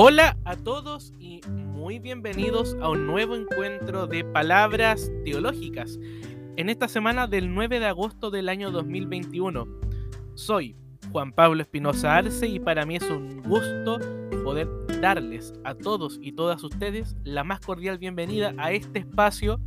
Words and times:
Hola 0.00 0.38
a 0.44 0.54
todos 0.54 1.12
y 1.18 1.40
muy 1.48 1.98
bienvenidos 1.98 2.76
a 2.80 2.88
un 2.88 3.08
nuevo 3.08 3.34
encuentro 3.34 4.06
de 4.06 4.22
palabras 4.22 5.10
teológicas 5.24 5.98
en 6.56 6.68
esta 6.68 6.86
semana 6.86 7.26
del 7.26 7.52
9 7.52 7.80
de 7.80 7.86
agosto 7.86 8.30
del 8.30 8.48
año 8.48 8.70
2021. 8.70 9.66
Soy 10.34 10.76
Juan 11.10 11.32
Pablo 11.32 11.62
Espinosa 11.62 12.16
Arce 12.16 12.46
y 12.46 12.60
para 12.60 12.86
mí 12.86 12.94
es 12.94 13.10
un 13.10 13.42
gusto 13.42 13.98
poder 14.44 14.68
darles 15.00 15.52
a 15.64 15.74
todos 15.74 16.20
y 16.22 16.30
todas 16.30 16.62
ustedes 16.62 17.16
la 17.24 17.42
más 17.42 17.58
cordial 17.58 17.98
bienvenida 17.98 18.54
a 18.56 18.70
este 18.70 19.00
espacio 19.00 19.58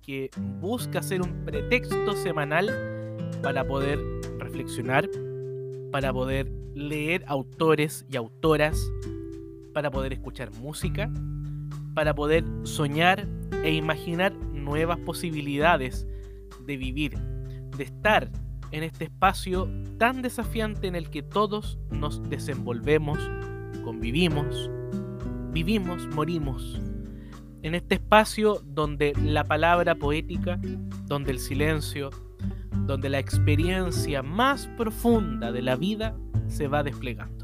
que 0.00 0.30
busca 0.62 1.02
ser 1.02 1.20
un 1.20 1.44
pretexto 1.44 2.16
semanal 2.16 2.70
para 3.42 3.66
poder 3.66 3.98
reflexionar, 4.38 5.10
para 5.92 6.10
poder 6.10 6.50
leer 6.74 7.22
autores 7.26 8.06
y 8.08 8.16
autoras 8.16 8.90
para 9.78 9.92
poder 9.92 10.12
escuchar 10.12 10.50
música, 10.54 11.08
para 11.94 12.12
poder 12.12 12.44
soñar 12.64 13.28
e 13.62 13.74
imaginar 13.74 14.32
nuevas 14.32 14.98
posibilidades 14.98 16.04
de 16.66 16.76
vivir, 16.76 17.16
de 17.76 17.84
estar 17.84 18.28
en 18.72 18.82
este 18.82 19.04
espacio 19.04 19.70
tan 19.96 20.20
desafiante 20.20 20.88
en 20.88 20.96
el 20.96 21.10
que 21.10 21.22
todos 21.22 21.78
nos 21.92 22.28
desenvolvemos, 22.28 23.20
convivimos, 23.84 24.68
vivimos, 25.52 26.08
morimos. 26.08 26.80
En 27.62 27.76
este 27.76 27.94
espacio 27.94 28.60
donde 28.64 29.12
la 29.22 29.44
palabra 29.44 29.94
poética, 29.94 30.58
donde 31.06 31.30
el 31.30 31.38
silencio, 31.38 32.10
donde 32.84 33.10
la 33.10 33.20
experiencia 33.20 34.24
más 34.24 34.66
profunda 34.76 35.52
de 35.52 35.62
la 35.62 35.76
vida 35.76 36.16
se 36.48 36.66
va 36.66 36.82
desplegando 36.82 37.37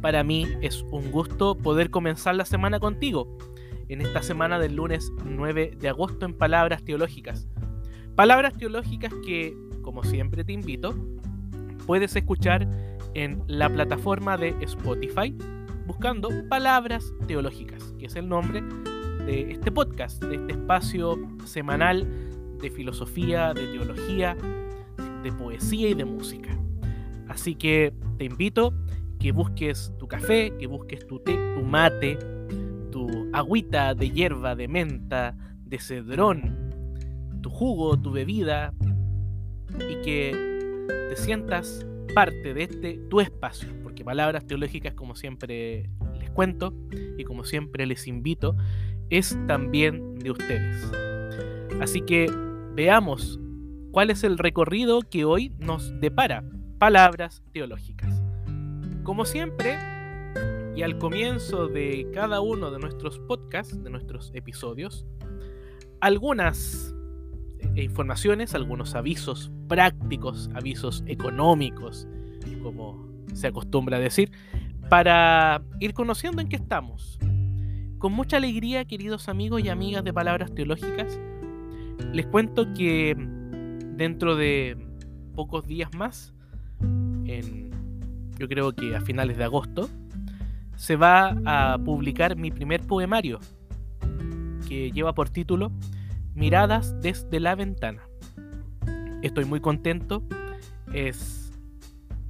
para 0.00 0.22
mí 0.24 0.46
es 0.60 0.82
un 0.90 1.10
gusto 1.10 1.56
poder 1.56 1.90
comenzar 1.90 2.34
la 2.34 2.44
semana 2.44 2.80
contigo, 2.80 3.36
en 3.88 4.00
esta 4.00 4.22
semana 4.22 4.58
del 4.58 4.76
lunes 4.76 5.12
9 5.24 5.76
de 5.78 5.88
agosto 5.88 6.26
en 6.26 6.34
Palabras 6.34 6.84
Teológicas. 6.84 7.48
Palabras 8.14 8.54
teológicas 8.54 9.12
que, 9.24 9.56
como 9.82 10.02
siempre 10.02 10.42
te 10.42 10.52
invito, 10.52 10.96
puedes 11.86 12.16
escuchar 12.16 12.68
en 13.14 13.42
la 13.46 13.68
plataforma 13.68 14.36
de 14.36 14.56
Spotify 14.62 15.34
buscando 15.86 16.30
Palabras 16.48 17.12
Teológicas, 17.26 17.94
que 17.98 18.06
es 18.06 18.16
el 18.16 18.28
nombre 18.28 18.62
de 19.26 19.52
este 19.52 19.70
podcast, 19.70 20.22
de 20.24 20.36
este 20.36 20.52
espacio 20.52 21.18
semanal 21.44 22.06
de 22.60 22.70
filosofía, 22.70 23.54
de 23.54 23.66
teología, 23.66 24.36
de 25.22 25.32
poesía 25.32 25.88
y 25.88 25.94
de 25.94 26.04
música. 26.04 26.56
Así 27.28 27.54
que 27.54 27.92
te 28.18 28.24
invito 28.24 28.72
que 29.18 29.32
busques 29.32 29.92
tu 29.98 30.06
café, 30.06 30.52
que 30.58 30.66
busques 30.66 31.06
tu 31.06 31.18
té, 31.20 31.36
tu 31.54 31.62
mate, 31.62 32.18
tu 32.90 33.28
agüita 33.32 33.94
de 33.94 34.10
hierba, 34.10 34.54
de 34.54 34.68
menta, 34.68 35.36
de 35.64 35.78
cedrón, 35.78 36.72
tu 37.42 37.50
jugo, 37.50 37.96
tu 37.96 38.10
bebida, 38.10 38.72
y 39.90 40.02
que 40.02 40.86
te 41.08 41.16
sientas 41.16 41.86
parte 42.14 42.54
de 42.54 42.62
este 42.62 42.98
tu 43.10 43.20
espacio, 43.20 43.68
porque 43.82 44.04
palabras 44.04 44.46
teológicas, 44.46 44.94
como 44.94 45.16
siempre 45.16 45.90
les 46.18 46.30
cuento 46.30 46.74
y 47.18 47.24
como 47.24 47.44
siempre 47.44 47.86
les 47.86 48.06
invito, 48.06 48.56
es 49.10 49.38
también 49.46 50.18
de 50.18 50.30
ustedes. 50.30 50.90
Así 51.80 52.00
que 52.00 52.30
veamos 52.74 53.38
cuál 53.92 54.10
es 54.10 54.24
el 54.24 54.38
recorrido 54.38 55.00
que 55.02 55.24
hoy 55.24 55.52
nos 55.58 56.00
depara 56.00 56.44
palabras 56.78 57.42
teológicas. 57.52 58.25
Como 59.06 59.24
siempre, 59.24 59.78
y 60.74 60.82
al 60.82 60.98
comienzo 60.98 61.68
de 61.68 62.08
cada 62.12 62.40
uno 62.40 62.72
de 62.72 62.80
nuestros 62.80 63.20
podcasts, 63.20 63.80
de 63.80 63.88
nuestros 63.88 64.32
episodios, 64.34 65.06
algunas 66.00 66.92
eh, 67.76 67.84
informaciones, 67.84 68.56
algunos 68.56 68.96
avisos 68.96 69.52
prácticos, 69.68 70.50
avisos 70.54 71.04
económicos, 71.06 72.08
como 72.64 73.08
se 73.32 73.46
acostumbra 73.46 73.98
a 73.98 74.00
decir, 74.00 74.32
para 74.90 75.62
ir 75.78 75.94
conociendo 75.94 76.42
en 76.42 76.48
qué 76.48 76.56
estamos. 76.56 77.20
Con 77.98 78.12
mucha 78.12 78.38
alegría, 78.38 78.86
queridos 78.86 79.28
amigos 79.28 79.62
y 79.62 79.68
amigas 79.68 80.02
de 80.02 80.12
Palabras 80.12 80.52
Teológicas, 80.52 81.16
les 82.12 82.26
cuento 82.26 82.74
que 82.74 83.14
dentro 83.94 84.34
de 84.34 84.76
pocos 85.36 85.64
días 85.64 85.94
más, 85.94 86.34
en 86.80 87.65
yo 88.38 88.48
creo 88.48 88.74
que 88.74 88.96
a 88.96 89.00
finales 89.00 89.36
de 89.36 89.44
agosto, 89.44 89.88
se 90.76 90.96
va 90.96 91.36
a 91.46 91.78
publicar 91.78 92.36
mi 92.36 92.50
primer 92.50 92.82
poemario, 92.82 93.40
que 94.68 94.90
lleva 94.92 95.14
por 95.14 95.30
título 95.30 95.72
Miradas 96.34 97.00
desde 97.00 97.40
la 97.40 97.54
ventana. 97.54 98.02
Estoy 99.22 99.46
muy 99.46 99.60
contento, 99.60 100.22
es 100.92 101.50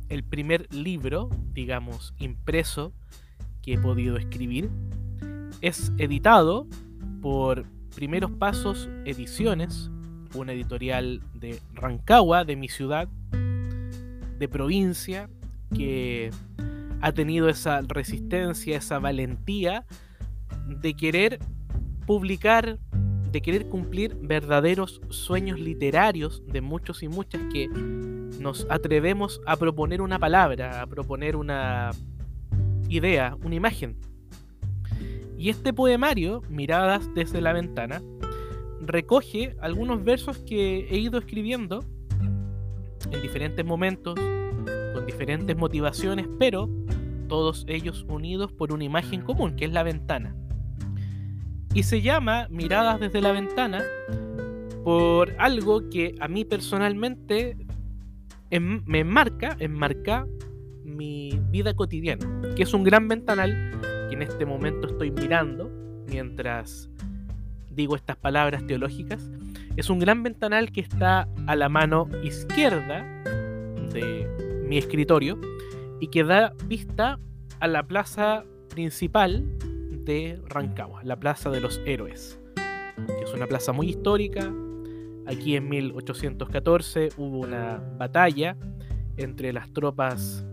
el 0.08 0.22
primer 0.22 0.72
libro, 0.72 1.28
digamos, 1.52 2.14
impreso 2.18 2.92
que 3.62 3.74
he 3.74 3.78
podido 3.78 4.16
escribir. 4.16 4.70
Es 5.60 5.92
editado 5.98 6.68
por 7.20 7.64
Primeros 7.96 8.30
Pasos 8.30 8.88
Ediciones, 9.04 9.90
una 10.34 10.52
editorial 10.52 11.20
de 11.34 11.60
Rancagua, 11.74 12.44
de 12.44 12.54
mi 12.54 12.68
ciudad, 12.68 13.08
de 13.30 14.48
provincia, 14.48 15.28
que 15.74 16.30
ha 17.00 17.12
tenido 17.12 17.48
esa 17.48 17.82
resistencia, 17.82 18.76
esa 18.76 18.98
valentía 18.98 19.84
de 20.66 20.94
querer 20.94 21.38
publicar, 22.06 22.78
de 23.30 23.42
querer 23.42 23.68
cumplir 23.68 24.16
verdaderos 24.20 25.00
sueños 25.10 25.58
literarios 25.58 26.42
de 26.46 26.60
muchos 26.60 27.02
y 27.02 27.08
muchas 27.08 27.42
que 27.52 27.68
nos 27.68 28.66
atrevemos 28.70 29.40
a 29.46 29.56
proponer 29.56 30.00
una 30.00 30.18
palabra, 30.18 30.82
a 30.82 30.86
proponer 30.86 31.36
una 31.36 31.90
idea, 32.88 33.36
una 33.42 33.54
imagen. 33.54 33.96
Y 35.38 35.50
este 35.50 35.72
poemario, 35.72 36.42
Miradas 36.48 37.12
desde 37.14 37.40
la 37.40 37.52
ventana, 37.52 38.02
recoge 38.80 39.56
algunos 39.60 40.02
versos 40.04 40.38
que 40.38 40.88
he 40.88 40.98
ido 40.98 41.18
escribiendo 41.18 41.84
en 43.10 43.22
diferentes 43.22 43.64
momentos, 43.64 44.18
diferentes 45.06 45.56
motivaciones, 45.56 46.26
pero 46.38 46.68
todos 47.28 47.64
ellos 47.68 48.04
unidos 48.08 48.52
por 48.52 48.72
una 48.72 48.84
imagen 48.84 49.22
común, 49.22 49.56
que 49.56 49.64
es 49.64 49.72
la 49.72 49.82
ventana. 49.82 50.34
Y 51.74 51.82
se 51.82 52.00
llama 52.00 52.46
Miradas 52.50 53.00
desde 53.00 53.20
la 53.20 53.32
ventana 53.32 53.82
por 54.84 55.34
algo 55.38 55.90
que 55.90 56.14
a 56.20 56.28
mí 56.28 56.44
personalmente 56.44 57.56
me 58.50 59.00
enmarca, 59.00 59.56
enmarca 59.58 60.26
mi 60.84 61.38
vida 61.50 61.74
cotidiana, 61.74 62.26
que 62.54 62.62
es 62.62 62.72
un 62.72 62.84
gran 62.84 63.08
ventanal 63.08 63.72
que 64.08 64.14
en 64.14 64.22
este 64.22 64.46
momento 64.46 64.86
estoy 64.86 65.10
mirando 65.10 65.70
mientras 66.08 66.88
digo 67.70 67.96
estas 67.96 68.16
palabras 68.16 68.66
teológicas. 68.66 69.30
Es 69.76 69.90
un 69.90 69.98
gran 69.98 70.22
ventanal 70.22 70.72
que 70.72 70.80
está 70.80 71.28
a 71.46 71.56
la 71.56 71.68
mano 71.68 72.08
izquierda 72.22 73.04
de 73.92 74.45
mi 74.66 74.78
escritorio 74.78 75.38
y 76.00 76.08
que 76.08 76.24
da 76.24 76.54
vista 76.66 77.18
a 77.60 77.68
la 77.68 77.86
plaza 77.86 78.44
principal 78.68 79.44
de 80.04 80.40
Rancagua, 80.48 81.02
la 81.04 81.18
Plaza 81.18 81.50
de 81.50 81.60
los 81.60 81.80
Héroes, 81.84 82.38
que 82.96 83.24
es 83.24 83.32
una 83.34 83.46
plaza 83.46 83.72
muy 83.72 83.88
histórica. 83.88 84.52
Aquí 85.26 85.56
en 85.56 85.68
1814 85.68 87.08
hubo 87.16 87.40
una 87.40 87.82
batalla 87.98 88.56
entre 89.16 89.52
las 89.52 89.72
tropas 89.72 90.46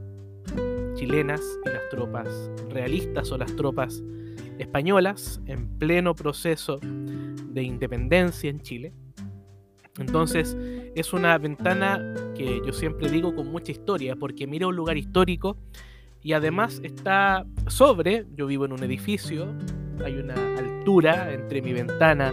chilenas 0.96 1.42
y 1.66 1.70
las 1.70 1.90
tropas 1.90 2.50
realistas 2.70 3.32
o 3.32 3.38
las 3.38 3.56
tropas 3.56 4.04
españolas 4.58 5.42
en 5.46 5.68
pleno 5.78 6.16
proceso 6.16 6.80
de 6.82 7.64
independencia 7.64 8.50
en 8.50 8.62
Chile. 8.62 8.94
Entonces 9.98 10.58
es 10.96 11.14
una 11.14 11.38
ventana 11.38 12.14
que 12.36 12.62
yo 12.66 12.74
siempre 12.74 13.10
digo 13.10 13.36
con 13.36 13.52
mucha 13.52 13.72
historia, 13.72 14.16
porque 14.16 14.48
mira 14.48 14.68
un 14.68 14.76
lugar 14.76 14.98
histórico 14.98 15.58
y 16.24 16.34
además 16.34 16.80
está 16.84 17.46
sobre, 17.68 18.26
yo 18.36 18.48
vivo 18.48 18.66
en 18.66 18.74
un 18.74 18.84
edificio, 18.84 19.54
hay 20.04 20.16
una 20.16 20.36
altura 20.58 21.34
entre 21.34 21.62
mi 21.62 21.74
ventana 21.74 22.32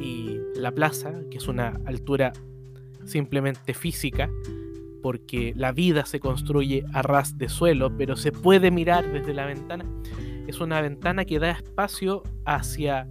y 0.00 0.38
la 0.56 0.72
plaza, 0.72 1.14
que 1.30 1.38
es 1.38 1.46
una 1.46 1.78
altura 1.86 2.32
simplemente 3.04 3.72
física, 3.74 4.28
porque 5.02 5.52
la 5.56 5.72
vida 5.72 6.04
se 6.06 6.18
construye 6.18 6.84
a 6.92 7.02
ras 7.02 7.38
de 7.38 7.48
suelo, 7.48 7.96
pero 7.96 8.16
se 8.16 8.32
puede 8.32 8.70
mirar 8.70 9.10
desde 9.12 9.32
la 9.32 9.46
ventana. 9.46 9.84
Es 10.46 10.60
una 10.60 10.80
ventana 10.80 11.24
que 11.24 11.38
da 11.38 11.50
espacio 11.50 12.22
hacia 12.44 13.06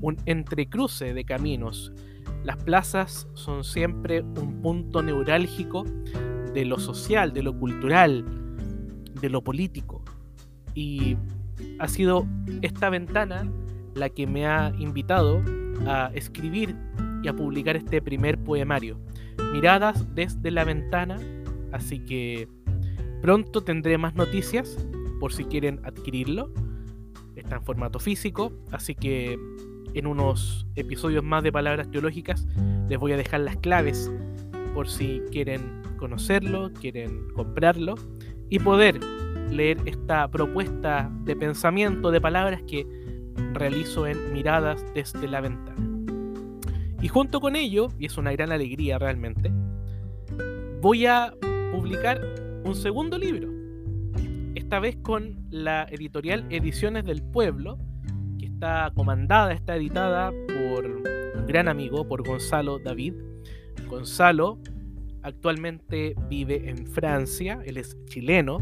un 0.00 0.16
entrecruce 0.26 1.14
de 1.14 1.24
caminos 1.24 1.92
las 2.44 2.56
plazas 2.56 3.28
son 3.34 3.64
siempre 3.64 4.22
un 4.22 4.60
punto 4.62 5.02
neurálgico 5.02 5.84
de 6.54 6.64
lo 6.64 6.78
social, 6.78 7.32
de 7.32 7.42
lo 7.42 7.56
cultural, 7.56 8.24
de 9.20 9.30
lo 9.30 9.42
político. 9.42 10.02
Y 10.74 11.16
ha 11.78 11.88
sido 11.88 12.26
esta 12.62 12.90
ventana 12.90 13.50
la 13.94 14.08
que 14.08 14.26
me 14.26 14.46
ha 14.46 14.72
invitado 14.78 15.42
a 15.86 16.10
escribir 16.14 16.76
y 17.22 17.28
a 17.28 17.34
publicar 17.34 17.76
este 17.76 18.02
primer 18.02 18.38
poemario. 18.38 18.98
Miradas 19.52 20.14
desde 20.14 20.50
la 20.50 20.64
ventana, 20.64 21.18
así 21.72 22.00
que 22.00 22.48
pronto 23.20 23.62
tendré 23.62 23.98
más 23.98 24.14
noticias 24.14 24.76
por 25.20 25.32
si 25.32 25.44
quieren 25.44 25.80
adquirirlo. 25.84 26.52
Está 27.36 27.56
en 27.56 27.62
formato 27.62 27.98
físico, 27.98 28.52
así 28.72 28.94
que 28.94 29.38
en 29.94 30.06
unos 30.06 30.66
episodios 30.74 31.24
más 31.24 31.42
de 31.42 31.52
Palabras 31.52 31.90
Teológicas 31.90 32.46
les 32.88 32.98
voy 32.98 33.12
a 33.12 33.16
dejar 33.16 33.40
las 33.40 33.56
claves 33.56 34.10
por 34.74 34.88
si 34.88 35.22
quieren 35.30 35.82
conocerlo, 35.98 36.72
quieren 36.80 37.28
comprarlo 37.34 37.94
y 38.50 38.58
poder 38.58 38.98
leer 39.50 39.78
esta 39.86 40.28
propuesta 40.28 41.10
de 41.24 41.36
pensamiento 41.36 42.10
de 42.10 42.20
palabras 42.20 42.62
que 42.66 42.86
realizo 43.52 44.06
en 44.06 44.32
Miradas 44.32 44.84
desde 44.94 45.28
la 45.28 45.40
ventana. 45.40 45.88
Y 47.00 47.08
junto 47.08 47.40
con 47.40 47.56
ello, 47.56 47.88
y 47.98 48.06
es 48.06 48.16
una 48.16 48.32
gran 48.32 48.52
alegría 48.52 48.98
realmente, 48.98 49.52
voy 50.80 51.06
a 51.06 51.34
publicar 51.72 52.20
un 52.64 52.74
segundo 52.74 53.18
libro. 53.18 53.48
Esta 54.54 54.80
vez 54.80 54.96
con 55.02 55.46
la 55.50 55.86
editorial 55.90 56.44
Ediciones 56.50 57.04
del 57.04 57.22
Pueblo, 57.22 57.78
está 58.62 58.92
comandada, 58.94 59.52
está 59.52 59.74
editada 59.74 60.30
por 60.46 60.86
un 60.86 61.46
gran 61.48 61.66
amigo, 61.66 62.06
por 62.06 62.24
Gonzalo 62.24 62.78
David. 62.78 63.14
Gonzalo 63.88 64.56
actualmente 65.22 66.14
vive 66.28 66.70
en 66.70 66.86
Francia, 66.86 67.60
él 67.64 67.76
es 67.76 67.96
chileno, 68.04 68.60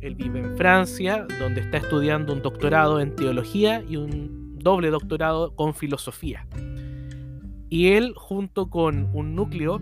él 0.00 0.14
vive 0.14 0.38
en 0.38 0.56
Francia, 0.56 1.26
donde 1.38 1.60
está 1.60 1.76
estudiando 1.76 2.32
un 2.32 2.40
doctorado 2.40 2.98
en 2.98 3.14
teología 3.14 3.84
y 3.86 3.98
un 3.98 4.58
doble 4.58 4.88
doctorado 4.88 5.54
con 5.54 5.74
filosofía. 5.74 6.46
Y 7.68 7.88
él, 7.88 8.14
junto 8.16 8.70
con 8.70 9.10
un 9.12 9.34
núcleo 9.34 9.80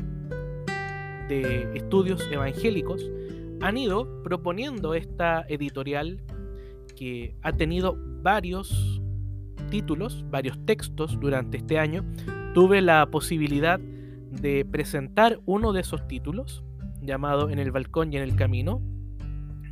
de 1.28 1.70
estudios 1.76 2.28
evangélicos, 2.28 3.08
han 3.60 3.78
ido 3.78 4.20
proponiendo 4.24 4.94
esta 4.94 5.44
editorial 5.46 6.20
que 6.96 7.36
ha 7.42 7.52
tenido 7.52 7.96
varios 8.20 9.00
títulos, 9.74 10.24
varios 10.30 10.64
textos 10.66 11.18
durante 11.18 11.56
este 11.56 11.80
año. 11.80 12.04
Tuve 12.54 12.80
la 12.80 13.04
posibilidad 13.06 13.80
de 13.80 14.64
presentar 14.64 15.40
uno 15.46 15.72
de 15.72 15.80
esos 15.80 16.06
títulos, 16.06 16.62
llamado 17.02 17.50
En 17.50 17.58
el 17.58 17.72
balcón 17.72 18.12
y 18.12 18.16
en 18.16 18.22
el 18.22 18.36
camino, 18.36 18.80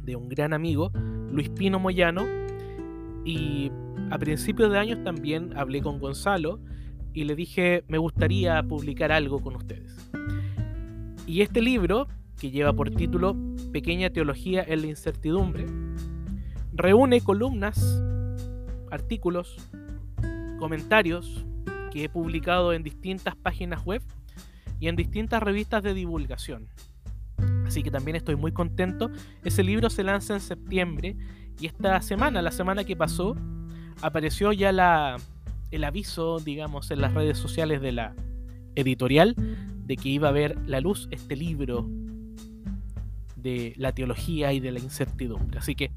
de 0.03 0.17
un 0.17 0.29
gran 0.29 0.55
amigo, 0.55 0.91
Luis 1.31 1.51
Pino 1.51 1.79
Moyano, 1.79 2.25
y 3.25 3.71
a 4.11 4.19
principios 4.19 4.73
de 4.73 4.81
años 4.81 5.05
también 5.05 5.57
hablé 5.57 5.81
con 5.81 6.01
Gonzalo 6.01 6.59
y 7.13 7.23
le 7.23 7.37
dije, 7.37 7.85
me 7.87 7.99
gustaría 7.99 8.61
publicar 8.65 9.13
algo 9.13 9.39
con 9.39 9.55
ustedes. 9.55 10.11
Y 11.29 11.43
este 11.43 11.63
libro, 11.63 12.09
que 12.41 12.51
lleva 12.51 12.73
por 12.73 12.91
título 12.91 13.37
Pequeña 13.73 14.11
Teología 14.11 14.65
en 14.67 14.81
la 14.81 14.89
Incertidumbre, 14.89 15.65
reúne 16.73 17.21
columnas, 17.21 18.03
artículos, 18.91 19.57
comentarios 20.63 21.45
que 21.91 22.05
he 22.05 22.09
publicado 22.09 22.73
en 22.73 22.85
distintas 22.85 23.35
páginas 23.35 23.85
web 23.85 24.01
y 24.79 24.87
en 24.87 24.95
distintas 24.95 25.43
revistas 25.43 25.83
de 25.83 25.93
divulgación. 25.93 26.69
Así 27.67 27.83
que 27.83 27.91
también 27.91 28.15
estoy 28.15 28.37
muy 28.37 28.53
contento. 28.53 29.11
Ese 29.43 29.65
libro 29.65 29.91
se 29.91 30.05
lanza 30.05 30.35
en 30.35 30.41
septiembre 30.41 31.17
y 31.61 31.67
esta 31.67 32.01
semana, 32.01 32.43
la 32.43 32.53
semana 32.53 32.85
que 32.85 32.95
pasó, 32.95 33.35
apareció 34.03 34.53
ya 34.53 34.71
la, 34.71 35.17
el 35.73 35.83
aviso, 35.83 36.39
digamos, 36.39 36.93
en 36.93 37.01
las 37.01 37.13
redes 37.13 37.39
sociales 37.39 37.81
de 37.81 37.91
la 37.91 38.15
editorial 38.77 39.35
de 39.85 39.97
que 39.97 40.11
iba 40.11 40.29
a 40.29 40.33
ver 40.33 40.57
la 40.65 40.81
luz 40.81 41.09
este 41.11 41.35
libro 41.35 41.91
de 43.35 43.73
la 43.77 43.91
teología 43.91 44.53
y 44.53 44.61
de 44.61 44.71
la 44.71 44.79
incertidumbre. 44.79 45.59
Así 45.59 45.75
que 45.75 45.91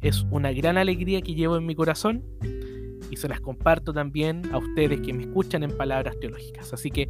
es 0.00 0.24
una 0.30 0.52
gran 0.52 0.78
alegría 0.78 1.22
que 1.22 1.34
llevo 1.34 1.56
en 1.56 1.66
mi 1.66 1.74
corazón 1.74 2.22
y 3.10 3.16
se 3.16 3.28
las 3.28 3.40
comparto 3.40 3.92
también 3.92 4.42
a 4.52 4.58
ustedes 4.58 5.00
que 5.00 5.12
me 5.12 5.24
escuchan 5.24 5.62
en 5.62 5.76
palabras 5.76 6.18
teológicas. 6.20 6.72
Así 6.72 6.90
que 6.90 7.08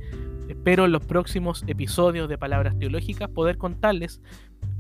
espero 0.49 0.85
en 0.85 0.93
los 0.93 1.05
próximos 1.05 1.65
episodios 1.67 2.29
de 2.29 2.39
palabras 2.39 2.79
teológicas 2.79 3.29
poder 3.31 3.57
contarles 3.57 4.21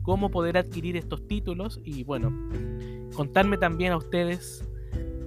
cómo 0.02 0.30
poder 0.30 0.56
adquirir 0.56 0.96
estos 0.96 1.26
títulos 1.26 1.80
y 1.84 2.04
bueno, 2.04 2.32
contarme 3.14 3.58
también 3.58 3.92
a 3.92 3.96
ustedes 3.96 4.68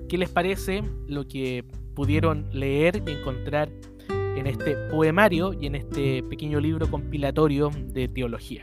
qué 0.07 0.17
les 0.17 0.29
parece 0.29 0.83
lo 1.07 1.27
que 1.27 1.65
pudieron 1.95 2.49
leer 2.53 3.03
y 3.05 3.11
encontrar 3.11 3.69
en 4.09 4.47
este 4.47 4.75
poemario 4.89 5.53
y 5.53 5.65
en 5.65 5.75
este 5.75 6.23
pequeño 6.23 6.59
libro 6.59 6.89
compilatorio 6.89 7.71
de 7.87 8.07
teología. 8.07 8.61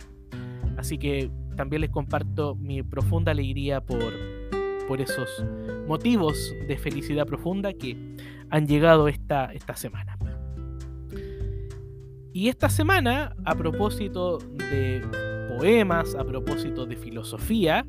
Así 0.77 0.97
que 0.97 1.31
también 1.57 1.83
les 1.83 1.91
comparto 1.91 2.55
mi 2.55 2.83
profunda 2.83 3.33
alegría 3.33 3.81
por, 3.81 4.13
por 4.87 5.01
esos 5.01 5.45
motivos 5.87 6.55
de 6.67 6.77
felicidad 6.79 7.27
profunda 7.27 7.73
que 7.73 7.97
han 8.51 8.67
llegado 8.67 9.09
esta, 9.09 9.53
esta 9.53 9.77
semana. 9.77 10.17
Y 12.33 12.49
esta 12.49 12.69
semana, 12.69 13.35
a 13.45 13.55
propósito 13.55 14.39
de 14.39 15.03
poemas, 15.57 16.15
a 16.15 16.25
propósito 16.25 16.85
de 16.85 16.97
filosofía 16.97 17.87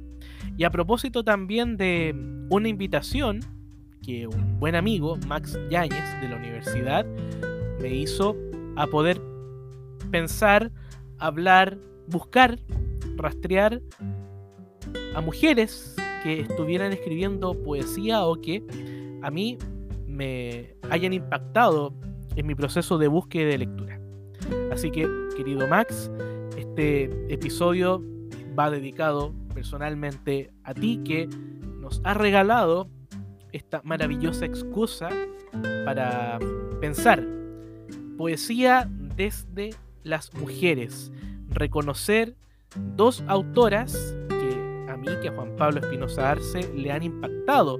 y 0.58 0.64
a 0.64 0.70
propósito 0.70 1.24
también 1.24 1.76
de 1.76 2.16
una 2.50 2.70
invitación 2.70 3.42
que 4.02 4.26
un 4.26 4.58
buen 4.58 4.76
amigo, 4.76 5.18
Max 5.28 5.60
Yáñez, 5.70 6.22
de 6.22 6.30
la 6.30 6.38
universidad, 6.38 7.06
me 7.82 7.90
hizo 7.90 8.38
a 8.78 8.88
poder 8.88 9.22
pensar, 10.12 10.72
hablar, 11.20 11.78
buscar, 12.08 12.58
rastrear 13.18 13.82
a 15.14 15.20
mujeres 15.20 15.96
que 16.24 16.42
estuvieran 16.42 16.94
escribiendo 16.94 17.54
poesía 17.64 18.26
o 18.26 18.36
que 18.36 18.64
a 19.22 19.32
mí 19.32 19.58
me 20.06 20.76
hayan 20.90 21.14
impactado 21.14 21.94
en 22.36 22.48
mi 22.48 22.56
proceso 22.56 22.98
de 22.98 23.08
búsqueda 23.08 23.50
de 23.50 23.58
lectura. 23.58 24.00
Así 24.72 24.92
que, 24.92 25.08
querido 25.36 25.68
Max, 25.68 26.12
este 26.58 27.06
episodio 27.34 28.04
va 28.58 28.70
dedicado 28.70 29.34
personalmente 29.54 30.52
a 30.64 30.74
ti 30.74 31.02
que 31.04 31.28
nos 31.80 32.02
ha 32.04 32.14
regalado 32.14 32.90
esta 33.52 33.82
maravillosa 33.84 34.46
excusa 34.46 35.10
para 35.86 36.40
pensar 36.80 37.24
poesía 38.18 38.90
desde 39.16 39.72
las 40.04 40.34
mujeres, 40.34 41.12
reconocer 41.50 42.36
dos 42.96 43.24
autoras 43.28 44.16
que 45.22 45.30
a 45.30 45.32
Juan 45.32 45.56
Pablo 45.56 45.80
Espinosa 45.80 46.32
Arce, 46.32 46.70
le 46.76 46.92
han 46.92 47.02
impactado 47.02 47.80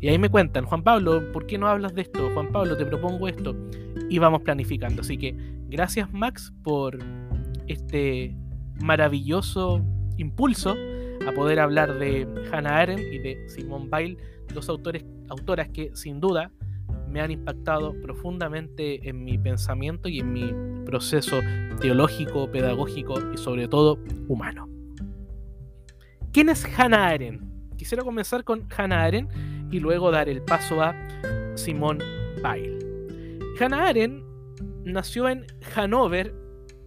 y 0.00 0.08
ahí 0.08 0.18
me 0.18 0.28
cuentan, 0.28 0.66
Juan 0.66 0.82
Pablo, 0.82 1.32
¿por 1.32 1.46
qué 1.46 1.56
no 1.56 1.66
hablas 1.66 1.94
de 1.94 2.02
esto? 2.02 2.28
Juan 2.34 2.52
Pablo, 2.52 2.76
te 2.76 2.84
propongo 2.84 3.26
esto 3.26 3.56
y 4.10 4.18
vamos 4.18 4.42
planificando. 4.42 5.00
Así 5.00 5.16
que 5.16 5.34
gracias 5.68 6.12
Max 6.12 6.52
por 6.62 6.98
este 7.68 8.36
maravilloso 8.82 9.80
impulso 10.18 10.76
a 11.26 11.32
poder 11.32 11.58
hablar 11.58 11.98
de 11.98 12.28
Hannah 12.52 12.80
Arendt 12.80 13.00
y 13.00 13.18
de 13.18 13.48
Simone 13.48 13.88
Weil, 13.90 14.18
dos 14.52 14.68
autores, 14.68 15.06
autoras 15.30 15.70
que 15.70 15.90
sin 15.94 16.20
duda 16.20 16.52
me 17.14 17.20
han 17.20 17.30
impactado 17.30 17.94
profundamente 18.02 19.08
en 19.08 19.22
mi 19.22 19.38
pensamiento 19.38 20.08
y 20.08 20.18
en 20.18 20.32
mi 20.32 20.52
proceso 20.84 21.38
teológico, 21.80 22.50
pedagógico 22.50 23.14
y 23.32 23.36
sobre 23.36 23.68
todo 23.68 24.00
humano. 24.26 24.68
¿Quién 26.32 26.48
es 26.48 26.66
Hannah 26.76 27.06
Arendt? 27.06 27.44
Quisiera 27.76 28.02
comenzar 28.02 28.42
con 28.42 28.66
Hannah 28.76 29.04
Arendt 29.04 29.30
y 29.70 29.78
luego 29.78 30.10
dar 30.10 30.28
el 30.28 30.42
paso 30.42 30.82
a 30.82 30.92
Simone 31.54 32.02
Weil. 32.42 32.80
Hannah 33.60 33.86
Arendt 33.86 34.24
nació 34.84 35.28
en 35.28 35.46
Hannover 35.72 36.34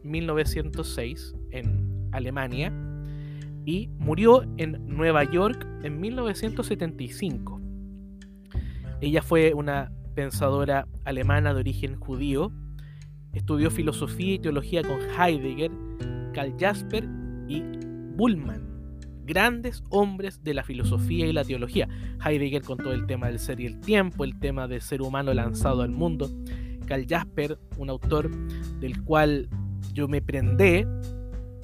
1906 0.04 1.36
en 1.52 2.10
Alemania 2.12 2.74
y 3.64 3.88
murió 3.98 4.44
en 4.58 4.86
Nueva 4.88 5.24
York 5.24 5.66
en 5.84 6.02
1975. 6.02 7.62
Ella 9.00 9.22
fue 9.22 9.54
una 9.54 9.94
pensadora 10.18 10.88
alemana 11.06 11.54
de 11.54 11.60
origen 11.60 11.96
judío. 11.96 12.52
Estudió 13.34 13.70
filosofía 13.70 14.34
y 14.34 14.40
teología 14.40 14.82
con 14.82 14.98
Heidegger, 15.00 15.70
Karl 16.34 16.56
Jasper 16.60 17.08
y 17.48 17.62
Bullmann, 18.16 18.98
grandes 19.26 19.84
hombres 19.92 20.44
de 20.44 20.56
la 20.56 20.64
filosofía 20.64 21.28
y 21.28 21.34
la 21.34 21.44
teología. 21.44 21.88
Heidegger 22.26 22.64
con 22.64 22.80
todo 22.80 22.94
el 22.94 23.06
tema 23.06 23.28
del 23.28 23.38
ser 23.38 23.60
y 23.60 23.68
el 23.68 23.80
tiempo, 23.80 24.24
el 24.24 24.40
tema 24.40 24.68
del 24.68 24.82
ser 24.82 25.04
humano 25.04 25.36
lanzado 25.36 25.84
al 25.84 25.92
mundo. 25.92 26.32
Karl 26.88 27.06
Jasper, 27.08 27.60
un 27.78 27.92
autor 27.92 28.32
del 28.80 29.04
cual 29.04 29.48
yo 29.94 30.08
me 30.08 30.24
prendé 30.24 30.88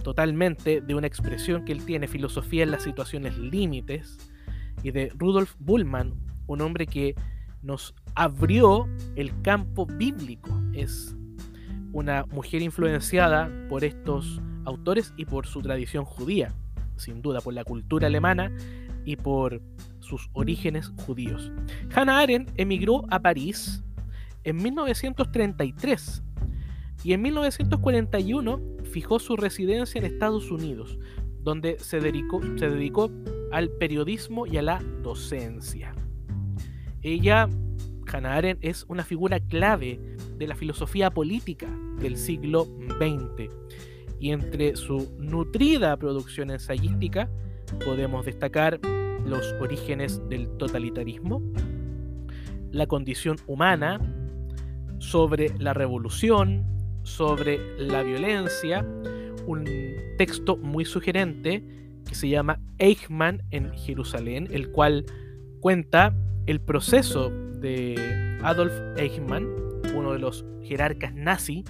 totalmente 0.04 0.80
de 0.80 0.94
una 0.94 1.08
expresión 1.08 1.66
que 1.66 1.72
él 1.72 1.84
tiene, 1.86 2.08
filosofía 2.08 2.62
en 2.62 2.70
las 2.70 2.84
situaciones 2.84 3.36
límites, 3.36 4.20
y 4.84 4.92
de 4.92 5.12
Rudolf 5.16 5.56
Bullmann, 5.58 6.14
un 6.46 6.62
hombre 6.62 6.86
que 6.86 7.16
nos 7.64 7.96
abrió 8.16 8.88
el 9.16 9.42
campo 9.42 9.86
bíblico. 9.86 10.50
Es 10.74 11.16
una 11.92 12.26
mujer 12.32 12.62
influenciada 12.62 13.50
por 13.70 13.84
estos 13.84 14.42
autores 14.66 15.14
y 15.18 15.26
por 15.26 15.46
su 15.46 15.62
tradición 15.62 16.06
judía, 16.06 16.54
sin 16.96 17.22
duda, 17.22 17.42
por 17.42 17.54
la 17.54 17.64
cultura 17.64 18.08
alemana 18.08 18.52
y 19.06 19.16
por 19.16 19.62
sus 20.00 20.30
orígenes 20.34 20.92
judíos. 21.06 21.52
Hannah 21.94 22.20
Arendt 22.20 22.52
emigró 22.56 23.06
a 23.10 23.20
París 23.20 23.84
en 24.44 24.58
1933 24.58 26.24
y 27.04 27.14
en 27.14 27.22
1941 27.22 28.62
fijó 28.84 29.20
su 29.20 29.36
residencia 29.36 30.00
en 30.00 30.06
Estados 30.06 30.52
Unidos, 30.52 30.98
donde 31.42 31.78
se 31.80 32.00
dedicó, 32.00 32.42
se 32.58 32.70
dedicó 32.70 33.12
al 33.52 33.70
periodismo 33.70 34.48
y 34.48 34.58
a 34.58 34.62
la 34.62 34.82
docencia. 35.02 35.94
Ella, 37.02 37.50
Hannah 38.12 38.58
es 38.62 38.86
una 38.88 39.04
figura 39.04 39.40
clave 39.40 40.00
de 40.38 40.48
la 40.48 40.56
filosofía 40.56 41.12
política 41.12 41.68
del 42.00 42.18
siglo 42.18 42.66
XX. 43.00 43.50
Y 44.20 44.32
entre 44.32 44.76
su 44.76 45.16
nutrida 45.20 45.98
producción 45.98 46.52
ensayística 46.52 47.30
podemos 47.84 48.26
destacar 48.26 48.80
los 49.26 49.54
orígenes 49.60 50.22
del 50.30 50.50
totalitarismo, 50.58 51.42
la 52.72 52.88
condición 52.88 53.38
humana, 53.48 54.00
sobre 55.00 55.50
la 55.60 55.74
revolución, 55.74 56.66
sobre 57.04 57.60
la 57.78 58.04
violencia, 58.04 58.86
un 59.46 59.66
texto 60.18 60.56
muy 60.58 60.86
sugerente 60.86 61.64
que 62.08 62.16
se 62.16 62.30
llama 62.30 62.60
Eichmann 62.78 63.44
en 63.52 63.74
Jerusalén, 63.74 64.48
el 64.52 64.72
cual 64.72 65.06
cuenta 65.60 66.16
el 66.46 66.60
proceso 66.60 67.30
de 67.30 68.40
Adolf 68.44 68.74
Eichmann, 68.98 69.48
uno 69.96 70.12
de 70.12 70.20
los 70.20 70.46
jerarcas 70.64 71.14
nazi, 71.14 71.64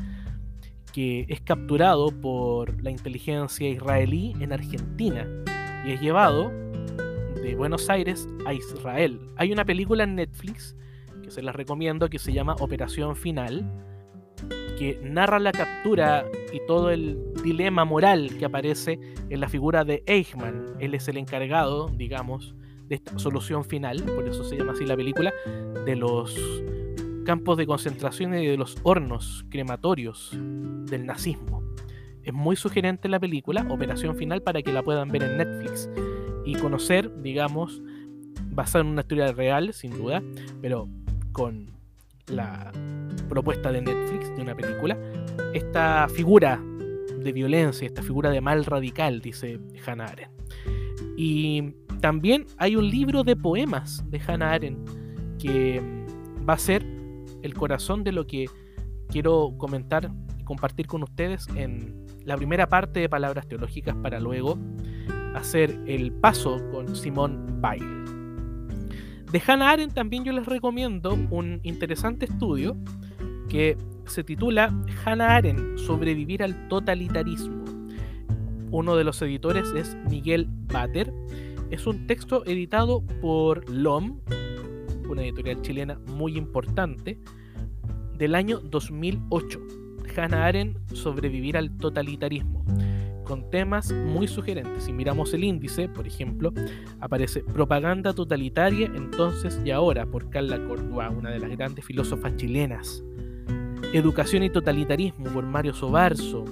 que 0.91 1.25
es 1.29 1.41
capturado 1.41 2.09
por 2.21 2.81
la 2.83 2.89
inteligencia 2.89 3.69
israelí 3.69 4.35
en 4.39 4.51
Argentina 4.51 5.27
y 5.85 5.91
es 5.91 6.01
llevado 6.01 6.49
de 7.41 7.55
Buenos 7.55 7.89
Aires 7.89 8.27
a 8.45 8.53
Israel. 8.53 9.19
Hay 9.37 9.51
una 9.51 9.65
película 9.65 10.03
en 10.03 10.15
Netflix 10.15 10.75
que 11.21 11.29
se 11.29 11.41
las 11.41 11.55
recomiendo 11.55 12.09
que 12.09 12.19
se 12.19 12.33
llama 12.33 12.55
Operación 12.59 13.15
Final, 13.15 13.65
que 14.79 14.99
narra 15.03 15.39
la 15.39 15.51
captura 15.51 16.25
y 16.51 16.59
todo 16.65 16.89
el 16.89 17.17
dilema 17.43 17.85
moral 17.85 18.31
que 18.39 18.45
aparece 18.45 18.99
en 19.29 19.39
la 19.39 19.49
figura 19.49 19.83
de 19.83 20.03
Eichmann. 20.07 20.75
Él 20.79 20.95
es 20.95 21.07
el 21.07 21.17
encargado, 21.17 21.89
digamos, 21.89 22.55
de 22.87 22.95
esta 22.95 23.17
solución 23.19 23.63
final, 23.63 24.03
por 24.03 24.27
eso 24.27 24.43
se 24.43 24.57
llama 24.57 24.73
así 24.73 24.85
la 24.85 24.95
película, 24.95 25.33
de 25.85 25.95
los 25.95 26.35
campos 27.25 27.57
de 27.57 27.65
concentración 27.65 28.33
y 28.33 28.45
de 28.45 28.57
los 28.57 28.77
hornos 28.83 29.45
crematorios 29.49 30.31
del 30.33 31.05
nazismo. 31.05 31.63
Es 32.23 32.33
muy 32.33 32.55
sugerente 32.55 33.09
la 33.09 33.19
película, 33.19 33.65
Operación 33.69 34.15
Final, 34.15 34.41
para 34.41 34.61
que 34.61 34.71
la 34.71 34.83
puedan 34.83 35.09
ver 35.09 35.23
en 35.23 35.37
Netflix 35.37 35.89
y 36.45 36.55
conocer, 36.55 37.21
digamos, 37.21 37.81
basada 38.51 38.83
en 38.83 38.91
una 38.91 39.01
historia 39.01 39.31
real, 39.31 39.73
sin 39.73 39.91
duda, 39.91 40.21
pero 40.61 40.87
con 41.31 41.71
la 42.27 42.71
propuesta 43.27 43.71
de 43.71 43.81
Netflix 43.81 44.35
de 44.35 44.41
una 44.41 44.55
película, 44.55 44.97
esta 45.53 46.07
figura 46.07 46.61
de 47.19 47.31
violencia, 47.31 47.85
esta 47.85 48.03
figura 48.03 48.29
de 48.29 48.41
mal 48.41 48.65
radical, 48.65 49.21
dice 49.21 49.59
Hannah 49.85 50.05
Arendt. 50.05 50.31
Y 51.17 51.73
también 52.03 52.45
hay 52.57 52.75
un 52.75 52.89
libro 52.89 53.23
de 53.23 53.37
poemas 53.37 54.03
de 54.11 54.19
Hannah 54.19 54.51
Arendt 54.51 54.89
que 55.39 55.79
mm, 55.79 56.49
va 56.49 56.55
a 56.55 56.57
ser 56.57 56.85
el 57.43 57.53
corazón 57.53 58.03
de 58.03 58.11
lo 58.11 58.27
que 58.27 58.49
quiero 59.07 59.53
comentar 59.57 60.11
y 60.37 60.43
compartir 60.43 60.85
con 60.85 61.03
ustedes 61.03 61.47
en 61.55 62.05
la 62.25 62.35
primera 62.35 62.67
parte 62.67 62.99
de 62.99 63.07
Palabras 63.07 63.47
Teológicas 63.47 63.95
para 63.95 64.19
luego 64.19 64.59
hacer 65.33 65.79
el 65.87 66.11
paso 66.11 66.61
con 66.71 66.93
Simón 66.93 67.61
Weil. 67.61 68.03
De 69.31 69.41
Hannah 69.47 69.71
Arendt 69.71 69.93
también 69.93 70.25
yo 70.25 70.33
les 70.33 70.45
recomiendo 70.45 71.17
un 71.31 71.61
interesante 71.63 72.25
estudio 72.25 72.75
que 73.47 73.77
se 74.07 74.25
titula 74.25 74.77
Hannah 75.05 75.37
Arendt, 75.37 75.77
sobrevivir 75.77 76.43
al 76.43 76.67
totalitarismo. 76.67 77.63
Uno 78.71 78.97
de 78.97 79.05
los 79.05 79.21
editores 79.21 79.71
es 79.73 79.95
Miguel 80.09 80.49
Bater 80.49 81.13
es 81.73 81.87
un 81.87 82.05
texto 82.05 82.45
editado 82.45 83.01
por 83.19 83.67
LOM, 83.67 84.19
una 85.09 85.23
editorial 85.23 85.59
chilena 85.63 85.97
muy 86.05 86.37
importante, 86.37 87.19
del 88.15 88.35
año 88.35 88.59
2008. 88.59 89.59
Hannah 90.15 90.45
Arendt, 90.45 90.77
Sobrevivir 90.93 91.57
al 91.57 91.75
totalitarismo, 91.75 92.63
con 93.23 93.49
temas 93.49 93.91
muy 93.91 94.27
sugerentes. 94.27 94.83
Si 94.83 94.93
miramos 94.93 95.33
el 95.33 95.43
índice, 95.43 95.89
por 95.89 96.05
ejemplo, 96.05 96.53
aparece 96.99 97.43
Propaganda 97.43 98.13
totalitaria 98.13 98.91
entonces 98.93 99.59
y 99.65 99.71
ahora 99.71 100.05
por 100.05 100.29
Carla 100.29 100.63
Cordua, 100.67 101.09
una 101.09 101.31
de 101.31 101.39
las 101.39 101.49
grandes 101.49 101.83
filósofas 101.83 102.35
chilenas. 102.35 103.03
Educación 103.93 104.43
y 104.43 104.51
totalitarismo 104.51 105.25
por 105.33 105.43
Mario 105.43 105.73
Sobarzo. 105.73 106.45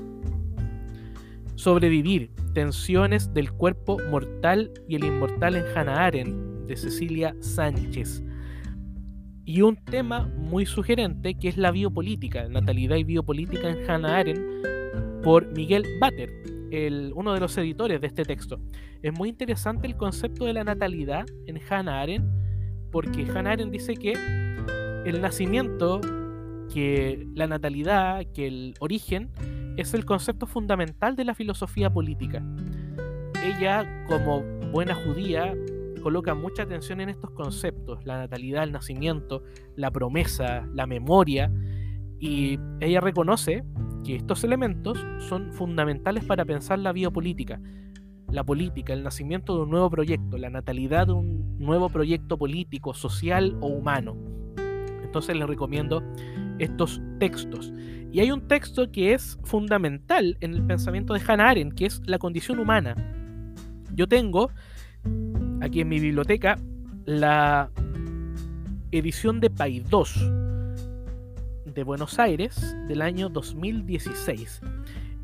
Sobrevivir, 1.62 2.32
Tensiones 2.56 3.36
del 3.36 3.52
cuerpo 3.52 4.00
mortal 4.10 4.72
y 4.88 4.96
el 4.96 5.04
inmortal 5.04 5.56
en 5.56 5.64
Hannah 5.76 6.06
Arendt, 6.08 6.66
de 6.66 6.76
Cecilia 6.76 7.36
Sánchez. 7.40 8.24
Y 9.46 9.62
un 9.62 9.76
tema 9.76 10.28
muy 10.38 10.66
sugerente 10.66 11.36
que 11.36 11.50
es 11.50 11.58
la 11.58 11.70
biopolítica, 11.70 12.50
natalidad 12.50 12.96
y 12.96 13.04
biopolítica 13.04 13.70
en 13.70 13.88
Hannah 13.88 14.18
Arendt, 14.18 15.22
por 15.22 15.52
Miguel 15.52 15.86
Bater, 16.00 16.32
el, 16.72 17.12
uno 17.14 17.32
de 17.32 17.40
los 17.40 17.56
editores 17.60 18.02
de 18.02 18.08
este 18.08 18.26
texto. 18.26 18.60
Es 19.04 19.14
muy 19.14 19.30
interesante 19.30 19.86
el 19.86 19.96
concepto 19.96 20.46
de 20.46 20.54
la 20.54 20.64
natalidad 20.64 21.28
en 21.46 21.62
Hannah 21.70 22.02
Arendt, 22.02 22.26
porque 22.92 23.24
Hannah 23.24 23.52
Arendt 23.52 23.72
dice 23.72 23.94
que 23.94 24.14
el 25.06 25.22
nacimiento, 25.22 26.02
que 26.74 27.28
la 27.36 27.46
natalidad, 27.46 28.26
que 28.34 28.48
el 28.48 28.74
origen 28.80 29.30
es 29.78 29.94
el 29.94 30.06
concepto 30.06 30.48
fundamental 30.48 31.16
de 31.16 31.26
la 31.26 31.36
filosofía 31.36 31.92
política. 31.92 32.44
Ella, 33.44 34.06
como 34.08 34.42
buena 34.72 34.96
judía, 34.96 35.56
coloca 36.02 36.34
mucha 36.34 36.64
atención 36.64 37.00
en 37.02 37.10
estos 37.10 37.32
conceptos, 37.32 38.06
la 38.06 38.18
natalidad, 38.18 38.64
el 38.64 38.72
nacimiento, 38.72 39.44
la 39.76 39.92
promesa, 39.92 40.68
la 40.74 40.86
memoria, 40.86 41.52
y 42.20 42.60
ella 42.80 43.00
reconoce 43.00 43.64
que 44.04 44.16
estos 44.16 44.44
elementos 44.44 45.04
son 45.20 45.54
fundamentales 45.54 46.24
para 46.26 46.46
pensar 46.46 46.80
la 46.80 46.92
biopolítica, 46.92 47.60
la 48.30 48.44
política, 48.44 48.94
el 48.94 49.04
nacimiento 49.04 49.56
de 49.56 49.64
un 49.64 49.70
nuevo 49.72 49.90
proyecto, 49.90 50.38
la 50.38 50.50
natalidad 50.50 51.08
de 51.08 51.14
un 51.14 51.58
nuevo 51.60 51.90
proyecto 51.90 52.38
político, 52.38 52.94
social 52.94 53.58
o 53.62 53.68
humano. 53.68 54.16
Entonces 55.04 55.36
les 55.36 55.48
recomiendo 55.48 56.04
estos 56.62 57.02
textos. 57.20 57.74
Y 58.12 58.20
hay 58.20 58.32
un 58.32 58.48
texto 58.48 58.92
que 58.92 59.14
es 59.14 59.40
fundamental 59.44 60.38
en 60.42 60.54
el 60.54 60.66
pensamiento 60.66 61.14
de 61.14 61.22
Hannah 61.26 61.50
Arendt, 61.50 61.76
que 61.76 61.86
es 61.86 62.02
la 62.06 62.20
condición 62.20 62.60
humana. 62.60 62.96
Yo 63.94 64.08
tengo 64.08 64.52
aquí 65.62 65.82
en 65.82 65.90
mi 65.90 66.00
biblioteca 66.00 66.60
la 67.06 67.72
edición 68.92 69.40
de 69.40 69.50
Paidós 69.50 70.14
de 71.66 71.84
Buenos 71.84 72.20
Aires 72.20 72.76
del 72.88 73.02
año 73.02 73.30
2016. 73.30 74.62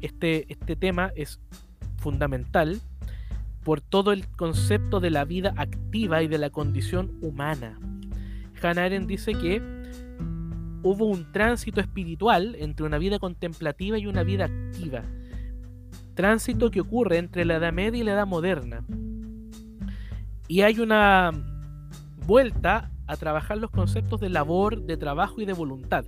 Este, 0.02 0.52
este 0.52 0.76
tema 0.76 1.12
es 1.16 1.40
fundamental 1.98 2.80
por 3.64 3.82
todo 3.82 4.14
el 4.14 4.28
concepto 4.30 5.00
de 5.00 5.10
la 5.10 5.26
vida 5.26 5.54
activa 5.58 6.24
y 6.24 6.28
de 6.28 6.38
la 6.38 6.50
condición 6.50 7.18
humana. 7.22 7.78
Hannah 8.62 8.86
Arendt 8.86 9.08
dice 9.08 9.34
que 9.34 9.77
hubo 10.84 11.06
un 11.06 11.32
tránsito 11.32 11.82
espiritual 11.82 12.56
entre 12.60 12.86
una 12.86 12.98
vida 12.98 13.20
contemplativa 13.20 13.98
y 13.98 14.08
una 14.08 14.24
vida 14.24 14.46
activa. 14.46 15.04
Tránsito 16.14 16.72
que 16.72 16.82
ocurre 16.82 17.18
entre 17.18 17.46
la 17.46 17.56
Edad 17.56 17.74
Media 17.74 18.02
y 18.02 18.04
la 18.04 18.14
Edad 18.14 18.28
Moderna. 18.28 18.86
Y 20.48 20.62
hay 20.62 20.80
una 20.80 21.32
vuelta 22.26 22.92
a 23.08 23.18
trabajar 23.18 23.58
los 23.58 23.72
conceptos 23.72 24.20
de 24.20 24.30
labor, 24.30 24.82
de 24.84 24.98
trabajo 24.98 25.42
y 25.42 25.46
de 25.46 25.54
voluntad. 25.54 26.06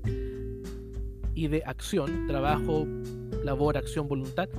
Y 1.33 1.47
de 1.47 1.63
acción, 1.65 2.27
trabajo, 2.27 2.85
labor, 3.43 3.77
acción, 3.77 4.07
voluntad, 4.07 4.49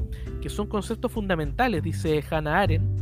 que 0.40 0.48
son 0.48 0.66
conceptos 0.66 1.12
fundamentales, 1.12 1.82
dice 1.82 2.22
Hannah 2.30 2.60
Arendt, 2.60 3.00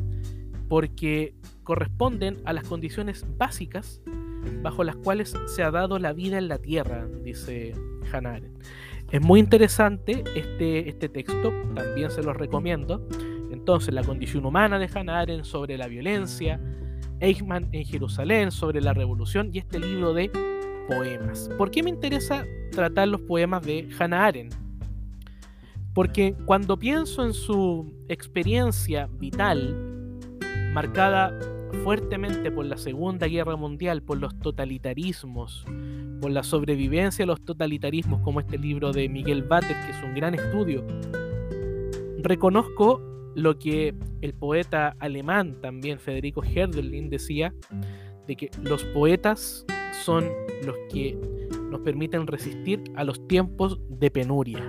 porque 0.68 1.34
corresponden 1.62 2.38
a 2.44 2.52
las 2.52 2.64
condiciones 2.64 3.24
básicas 3.36 4.02
bajo 4.62 4.84
las 4.84 4.96
cuales 4.96 5.34
se 5.46 5.62
ha 5.62 5.70
dado 5.70 5.98
la 5.98 6.12
vida 6.12 6.38
en 6.38 6.48
la 6.48 6.58
tierra, 6.58 7.06
dice 7.22 7.74
Hannah 8.12 8.34
Arendt. 8.34 8.64
Es 9.10 9.22
muy 9.22 9.40
interesante 9.40 10.22
este, 10.34 10.88
este 10.88 11.08
texto, 11.08 11.52
también 11.74 12.10
se 12.10 12.22
los 12.22 12.36
recomiendo. 12.36 13.06
Entonces, 13.50 13.94
la 13.94 14.04
condición 14.04 14.44
humana 14.44 14.78
de 14.78 14.88
Hannah 14.92 15.20
Arendt 15.20 15.44
sobre 15.44 15.78
la 15.78 15.86
violencia, 15.86 16.60
Eichmann 17.20 17.68
en 17.72 17.84
Jerusalén 17.84 18.50
sobre 18.50 18.80
la 18.80 18.92
revolución 18.92 19.50
y 19.52 19.58
este 19.58 19.78
libro 19.78 20.12
de 20.12 20.30
poemas. 20.88 21.50
¿Por 21.56 21.70
qué 21.70 21.82
me 21.82 21.90
interesa 21.90 22.44
tratar 22.70 23.08
los 23.08 23.22
poemas 23.22 23.64
de 23.64 23.88
Hannah 23.98 24.26
Arendt? 24.26 24.54
Porque 25.94 26.36
cuando 26.44 26.78
pienso 26.78 27.24
en 27.24 27.32
su 27.32 27.92
experiencia 28.08 29.08
vital, 29.18 29.74
marcada 30.72 31.36
fuertemente 31.84 32.50
por 32.50 32.66
la 32.66 32.76
Segunda 32.76 33.26
Guerra 33.26 33.56
Mundial, 33.56 34.02
por 34.02 34.18
los 34.18 34.38
totalitarismos, 34.38 35.64
por 36.20 36.30
la 36.30 36.42
sobrevivencia 36.42 37.22
de 37.22 37.26
los 37.26 37.44
totalitarismos, 37.44 38.20
como 38.22 38.40
este 38.40 38.58
libro 38.58 38.92
de 38.92 39.08
Miguel 39.08 39.42
Bater, 39.42 39.76
que 39.84 39.92
es 39.92 40.02
un 40.02 40.14
gran 40.14 40.34
estudio, 40.34 40.84
reconozco 42.18 43.00
lo 43.34 43.58
que 43.58 43.94
el 44.20 44.34
poeta 44.34 44.96
alemán 44.98 45.60
también, 45.60 45.98
Federico 45.98 46.42
Herderlin, 46.42 47.08
decía, 47.08 47.54
de 48.26 48.36
que 48.36 48.50
los 48.62 48.84
poetas 48.84 49.64
son 50.04 50.26
los 50.64 50.76
que 50.92 51.16
nos 51.70 51.80
permiten 51.80 52.26
resistir 52.26 52.82
a 52.96 53.04
los 53.04 53.26
tiempos 53.28 53.80
de 53.88 54.10
penuria. 54.10 54.62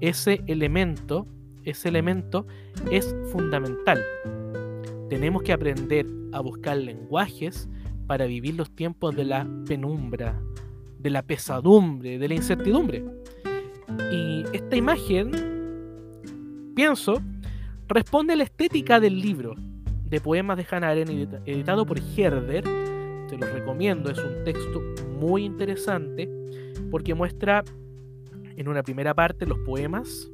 Ese 0.00 0.42
elemento, 0.46 1.26
ese 1.64 1.88
elemento 1.88 2.46
es 2.90 3.14
fundamental. 3.30 4.02
Tenemos 5.12 5.42
que 5.42 5.52
aprender 5.52 6.06
a 6.32 6.40
buscar 6.40 6.74
lenguajes 6.78 7.68
para 8.06 8.24
vivir 8.24 8.54
los 8.54 8.70
tiempos 8.70 9.14
de 9.14 9.26
la 9.26 9.46
penumbra, 9.66 10.40
de 10.98 11.10
la 11.10 11.20
pesadumbre, 11.20 12.18
de 12.18 12.28
la 12.28 12.32
incertidumbre. 12.32 13.04
Y 14.10 14.44
esta 14.54 14.74
imagen, 14.74 15.30
pienso, 16.74 17.20
responde 17.88 18.32
a 18.32 18.36
la 18.36 18.44
estética 18.44 19.00
del 19.00 19.20
libro 19.20 19.54
de 20.06 20.18
poemas 20.18 20.56
de 20.56 20.66
Hannah 20.70 20.88
Arendt 20.88 21.42
editado 21.44 21.84
por 21.84 21.98
Herder. 21.98 22.64
Te 23.28 23.36
lo 23.36 23.46
recomiendo, 23.52 24.10
es 24.10 24.18
un 24.18 24.44
texto 24.44 24.80
muy 25.20 25.44
interesante 25.44 26.26
porque 26.90 27.14
muestra 27.14 27.64
en 28.56 28.66
una 28.66 28.82
primera 28.82 29.12
parte 29.12 29.44
los 29.44 29.58
poemas 29.58 30.30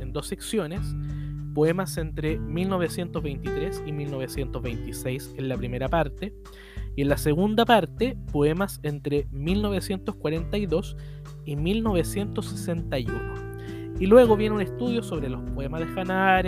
en 0.00 0.10
dos 0.10 0.26
secciones, 0.26 0.80
poemas 1.52 1.96
entre 1.96 2.38
1923 2.38 3.82
y 3.86 3.92
1926 3.92 5.34
en 5.36 5.48
la 5.48 5.56
primera 5.56 5.88
parte, 5.88 6.34
y 6.94 7.02
en 7.02 7.08
la 7.08 7.16
segunda 7.16 7.64
parte, 7.64 8.16
poemas 8.32 8.80
entre 8.82 9.26
1942 9.30 10.96
y 11.44 11.56
1961. 11.56 13.42
Y 13.98 14.06
luego 14.06 14.36
viene 14.36 14.56
un 14.56 14.60
estudio 14.60 15.02
sobre 15.02 15.28
los 15.28 15.42
poemas 15.50 15.80
de 15.80 16.00
Hannah 16.00 16.42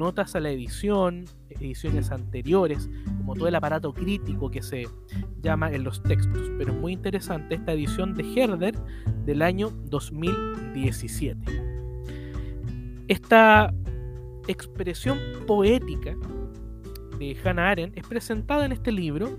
notas 0.00 0.34
a 0.34 0.40
la 0.40 0.50
edición, 0.50 1.26
ediciones 1.50 2.10
anteriores, 2.10 2.88
como 3.18 3.34
todo 3.34 3.48
el 3.48 3.54
aparato 3.54 3.92
crítico 3.92 4.50
que 4.50 4.62
se 4.62 4.88
llama 5.42 5.70
en 5.70 5.84
los 5.84 6.02
textos. 6.02 6.50
Pero 6.56 6.72
es 6.72 6.80
muy 6.80 6.94
interesante 6.94 7.56
esta 7.56 7.72
edición 7.72 8.14
de 8.14 8.24
Herder 8.34 8.74
del 9.26 9.42
año 9.42 9.70
2017. 9.90 11.38
Esta 13.08 13.74
expresión 14.48 15.18
poética 15.46 16.16
de 17.18 17.36
Hannah 17.44 17.70
Arendt 17.70 17.98
es 17.98 18.06
presentada 18.06 18.64
en 18.64 18.72
este 18.72 18.92
libro 18.92 19.38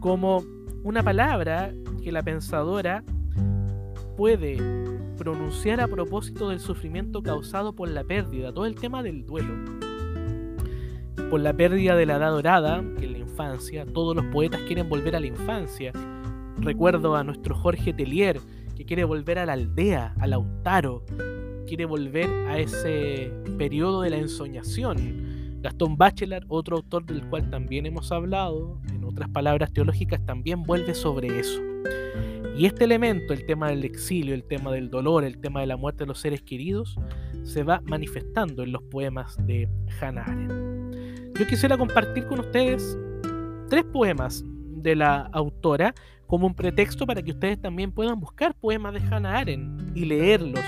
como 0.00 0.44
una 0.82 1.02
palabra 1.02 1.72
que 2.02 2.10
la 2.10 2.22
pensadora 2.22 3.04
puede 4.16 4.56
pronunciar 5.16 5.80
a 5.80 5.88
propósito 5.88 6.48
del 6.48 6.60
sufrimiento 6.60 7.22
causado 7.22 7.74
por 7.74 7.88
la 7.88 8.02
pérdida, 8.02 8.52
todo 8.52 8.66
el 8.66 8.74
tema 8.74 9.02
del 9.02 9.24
duelo. 9.24 9.54
Por 11.30 11.40
la 11.40 11.52
pérdida 11.52 11.94
de 11.94 12.06
la 12.06 12.16
edad 12.16 12.30
dorada, 12.30 12.82
que 12.98 13.06
es 13.06 13.12
la 13.12 13.18
infancia, 13.18 13.86
todos 13.86 14.16
los 14.16 14.24
poetas 14.26 14.60
quieren 14.62 14.88
volver 14.88 15.16
a 15.16 15.20
la 15.20 15.26
infancia. 15.26 15.92
Recuerdo 16.58 17.16
a 17.16 17.24
nuestro 17.24 17.54
Jorge 17.54 17.92
Tellier, 17.92 18.40
que 18.76 18.84
quiere 18.84 19.04
volver 19.04 19.38
a 19.38 19.46
la 19.46 19.52
aldea, 19.52 20.14
al 20.18 20.30
Lautaro, 20.30 21.04
quiere 21.72 21.86
volver 21.86 22.28
a 22.48 22.58
ese 22.58 23.32
periodo 23.56 24.02
de 24.02 24.10
la 24.10 24.18
ensoñación. 24.18 25.56
Gastón 25.62 25.96
Bachelard, 25.96 26.44
otro 26.48 26.76
autor 26.76 27.06
del 27.06 27.26
cual 27.30 27.48
también 27.48 27.86
hemos 27.86 28.12
hablado, 28.12 28.78
en 28.92 29.02
otras 29.04 29.30
palabras 29.30 29.72
teológicas, 29.72 30.20
también 30.26 30.64
vuelve 30.64 30.92
sobre 30.92 31.40
eso. 31.40 31.62
Y 32.58 32.66
este 32.66 32.84
elemento, 32.84 33.32
el 33.32 33.46
tema 33.46 33.70
del 33.70 33.86
exilio, 33.86 34.34
el 34.34 34.44
tema 34.44 34.70
del 34.70 34.90
dolor, 34.90 35.24
el 35.24 35.38
tema 35.38 35.60
de 35.60 35.66
la 35.66 35.78
muerte 35.78 36.04
de 36.04 36.08
los 36.08 36.18
seres 36.18 36.42
queridos, 36.42 36.98
se 37.42 37.62
va 37.62 37.80
manifestando 37.86 38.64
en 38.64 38.72
los 38.72 38.82
poemas 38.82 39.38
de 39.46 39.66
Hannah 39.98 40.24
Arendt. 40.24 41.38
Yo 41.38 41.46
quisiera 41.46 41.78
compartir 41.78 42.26
con 42.26 42.40
ustedes 42.40 42.98
tres 43.70 43.84
poemas 43.84 44.44
de 44.44 44.94
la 44.94 45.22
autora 45.32 45.94
como 46.26 46.46
un 46.46 46.54
pretexto 46.54 47.06
para 47.06 47.22
que 47.22 47.30
ustedes 47.30 47.58
también 47.58 47.92
puedan 47.92 48.20
buscar 48.20 48.54
poemas 48.54 48.92
de 48.92 49.00
Hannah 49.00 49.38
Arendt 49.38 49.96
y 49.96 50.04
leerlos, 50.04 50.60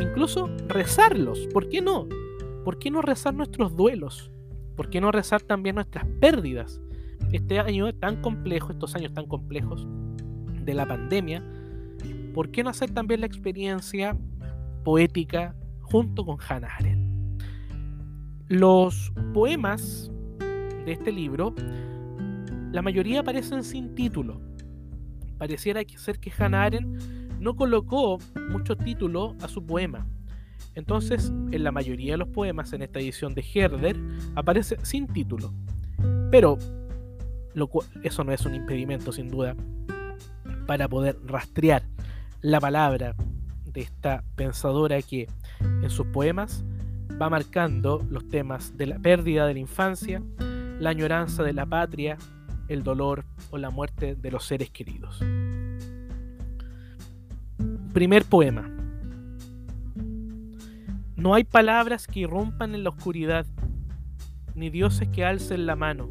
incluso 0.00 0.48
rezarlos. 0.68 1.46
¿Por 1.52 1.68
qué 1.68 1.80
no? 1.80 2.08
¿Por 2.64 2.78
qué 2.78 2.90
no 2.90 3.02
rezar 3.02 3.34
nuestros 3.34 3.76
duelos? 3.76 4.30
¿Por 4.76 4.90
qué 4.90 5.00
no 5.00 5.12
rezar 5.12 5.42
también 5.42 5.76
nuestras 5.76 6.06
pérdidas? 6.20 6.80
Este 7.32 7.58
año 7.58 7.92
tan 7.94 8.20
complejo, 8.20 8.72
estos 8.72 8.94
años 8.94 9.12
tan 9.12 9.26
complejos, 9.26 9.86
de 10.64 10.74
la 10.74 10.86
pandemia, 10.86 11.44
¿por 12.32 12.50
qué 12.50 12.64
no 12.64 12.70
hacer 12.70 12.90
también 12.90 13.20
la 13.20 13.26
experiencia 13.26 14.16
poética 14.82 15.54
junto 15.82 16.24
con 16.24 16.38
Hannah 16.48 16.74
Arendt? 16.78 17.42
Los 18.48 19.12
poemas 19.32 20.10
de 20.38 20.92
este 20.92 21.12
libro, 21.12 21.54
la 22.72 22.82
mayoría 22.82 23.20
aparecen 23.20 23.62
sin 23.62 23.94
título. 23.94 24.40
Pareciera 25.38 25.82
ser 25.96 26.18
que 26.18 26.32
Hannah 26.36 26.64
Arendt 26.64 27.02
no 27.44 27.54
colocó 27.56 28.18
mucho 28.48 28.74
título 28.74 29.36
a 29.42 29.48
su 29.48 29.64
poema. 29.64 30.06
Entonces, 30.74 31.30
en 31.52 31.62
la 31.62 31.70
mayoría 31.70 32.14
de 32.14 32.18
los 32.18 32.28
poemas 32.28 32.72
en 32.72 32.80
esta 32.82 32.98
edición 32.98 33.34
de 33.34 33.44
Herder 33.54 33.96
aparece 34.34 34.78
sin 34.82 35.06
título. 35.06 35.52
Pero 36.30 36.58
eso 38.02 38.24
no 38.24 38.32
es 38.32 38.46
un 38.46 38.54
impedimento, 38.54 39.12
sin 39.12 39.28
duda, 39.28 39.54
para 40.66 40.88
poder 40.88 41.18
rastrear 41.26 41.82
la 42.40 42.60
palabra 42.60 43.14
de 43.66 43.82
esta 43.82 44.24
pensadora 44.36 45.00
que 45.02 45.28
en 45.60 45.90
sus 45.90 46.06
poemas 46.06 46.64
va 47.20 47.28
marcando 47.28 48.04
los 48.08 48.26
temas 48.28 48.76
de 48.78 48.86
la 48.86 48.98
pérdida 48.98 49.46
de 49.46 49.52
la 49.52 49.60
infancia, 49.60 50.22
la 50.80 50.90
añoranza 50.90 51.42
de 51.42 51.52
la 51.52 51.66
patria, 51.66 52.16
el 52.68 52.82
dolor 52.82 53.26
o 53.50 53.58
la 53.58 53.68
muerte 53.68 54.16
de 54.16 54.30
los 54.30 54.46
seres 54.46 54.70
queridos. 54.70 55.22
Primer 57.94 58.24
poema. 58.24 58.68
No 61.14 61.32
hay 61.32 61.44
palabras 61.44 62.08
que 62.08 62.18
irrumpan 62.18 62.74
en 62.74 62.82
la 62.82 62.90
oscuridad, 62.90 63.46
ni 64.56 64.68
dioses 64.68 65.08
que 65.10 65.24
alcen 65.24 65.64
la 65.64 65.76
mano. 65.76 66.10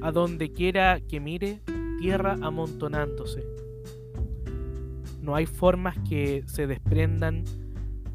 A 0.00 0.10
donde 0.12 0.50
quiera 0.50 0.98
que 1.06 1.20
mire, 1.20 1.60
tierra 1.98 2.38
amontonándose. 2.40 3.44
No 5.20 5.34
hay 5.34 5.44
formas 5.44 5.98
que 6.08 6.42
se 6.46 6.66
desprendan, 6.66 7.44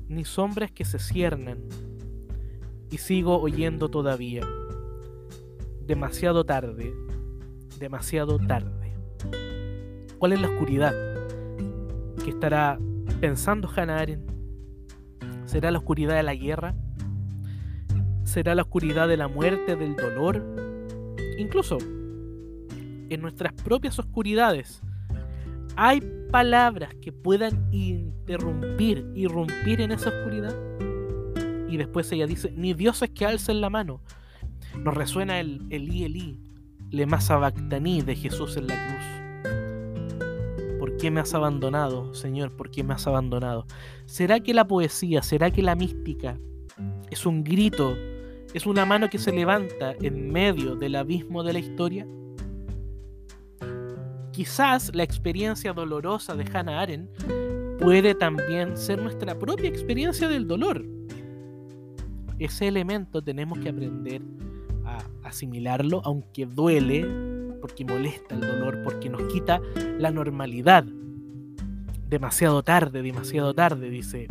ni 0.08 0.26
sombras 0.26 0.72
que 0.72 0.84
se 0.84 0.98
ciernan. 0.98 1.60
y 2.90 2.98
sigo 2.98 3.40
oyendo 3.40 3.90
todavía. 3.90 4.42
Demasiado 5.86 6.44
tarde, 6.44 6.92
demasiado 7.78 8.40
tarde. 8.40 8.96
¿Cuál 10.18 10.34
es 10.34 10.42
la 10.42 10.48
oscuridad 10.50 11.05
que 12.26 12.32
estará 12.32 12.80
pensando 13.22 13.70
Hannah 13.74 14.00
Arendt? 14.00 14.32
¿Será 15.46 15.70
la 15.70 15.78
oscuridad 15.78 16.16
de 16.16 16.24
la 16.24 16.34
guerra? 16.34 16.74
¿Será 18.24 18.56
la 18.56 18.64
oscuridad 18.64 19.08
de 19.08 19.16
la 19.16 19.28
muerte, 19.28 19.76
del 19.76 19.96
dolor? 19.96 20.44
Incluso 21.38 21.78
en 21.78 23.22
nuestras 23.22 23.54
propias 23.54 24.00
oscuridades 24.00 24.82
hay 25.76 26.02
palabras 26.32 26.96
que 26.96 27.12
puedan 27.12 27.70
interrumpir, 27.72 29.06
irrumpir 29.14 29.82
en 29.82 29.92
esa 29.92 30.10
oscuridad. 30.10 30.56
Y 31.70 31.78
después 31.78 32.12
ella 32.12 32.26
dice, 32.26 32.52
ni 32.58 32.74
dioses 32.74 33.12
que 33.12 33.28
alcen 33.28 33.62
la 33.62 33.70
mano. 33.70 34.02
Nos 34.84 34.96
resuena 34.96 35.40
el 35.40 35.62
Elí 35.70 36.06
Elí, 36.06 36.40
le 36.90 37.06
Masabactaní 37.06 38.02
de 38.02 38.16
Jesús 38.16 38.58
en 38.58 38.66
la 38.66 38.88
cruz. 38.88 39.25
¿Por 40.96 41.02
qué 41.02 41.12
me 41.12 41.20
has 41.20 41.34
abandonado, 41.34 42.14
Señor? 42.14 42.56
¿Por 42.56 42.72
qué 42.72 42.82
me 42.82 42.94
has 42.94 43.06
abandonado? 43.06 43.66
¿Será 44.06 44.40
que 44.40 44.54
la 44.54 44.66
poesía, 44.66 45.22
será 45.22 45.52
que 45.52 45.62
la 45.62 45.76
mística 45.76 46.40
es 47.12 47.26
un 47.26 47.44
grito, 47.44 47.98
es 48.54 48.66
una 48.66 48.86
mano 48.86 49.10
que 49.10 49.18
se 49.18 49.34
levanta 49.34 49.92
en 50.00 50.32
medio 50.32 50.78
del 50.78 50.96
abismo 50.96 51.44
de 51.44 51.52
la 51.52 51.60
historia? 51.60 52.08
Quizás 54.32 54.96
la 54.96 55.04
experiencia 55.04 55.74
dolorosa 55.74 56.34
de 56.34 56.46
Hannah 56.46 56.80
Arendt 56.80 57.10
puede 57.78 58.16
también 58.16 58.78
ser 58.78 59.02
nuestra 59.02 59.38
propia 59.38 59.68
experiencia 59.68 60.30
del 60.30 60.48
dolor. 60.48 60.86
Ese 62.40 62.70
elemento 62.70 63.22
tenemos 63.22 63.60
que 63.60 63.68
aprender 63.68 64.22
a 64.86 65.00
asimilarlo, 65.28 66.02
aunque 66.06 66.46
duele, 66.46 67.35
porque 67.66 67.84
molesta 67.84 68.36
el 68.36 68.42
dolor, 68.42 68.84
porque 68.84 69.10
nos 69.10 69.24
quita 69.24 69.60
la 69.98 70.12
normalidad. 70.12 70.86
Demasiado 72.08 72.62
tarde, 72.62 73.02
demasiado 73.02 73.56
tarde, 73.56 73.90
dice 73.90 74.28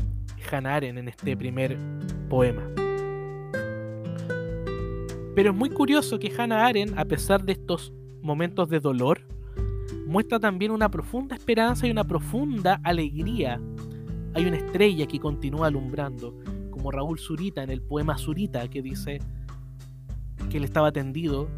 Hannah 0.52 0.76
Arendt 0.76 1.00
en 1.00 1.08
este 1.08 1.36
primer 1.36 1.76
poema. 2.30 2.62
Pero 5.34 5.50
es 5.50 5.56
muy 5.56 5.68
curioso 5.68 6.20
que 6.20 6.32
Hannah 6.32 6.64
Arendt, 6.64 6.96
a 6.96 7.04
pesar 7.06 7.44
de 7.44 7.54
estos 7.54 7.92
momentos 8.22 8.68
de 8.68 8.78
dolor, 8.78 9.26
muestra 10.06 10.38
también 10.38 10.70
una 10.70 10.88
profunda 10.88 11.34
esperanza 11.34 11.88
y 11.88 11.90
una 11.90 12.04
profunda 12.04 12.80
alegría. 12.84 13.60
Hay 14.34 14.46
una 14.46 14.58
estrella 14.58 15.08
que 15.08 15.18
continúa 15.18 15.66
alumbrando, 15.66 16.38
como 16.70 16.92
Raúl 16.92 17.18
Zurita 17.18 17.64
en 17.64 17.70
el 17.70 17.82
poema 17.82 18.16
Zurita, 18.16 18.68
que 18.68 18.80
dice 18.80 19.18
que 20.48 20.58
él 20.58 20.62
estaba 20.62 20.92
tendido 20.92 21.48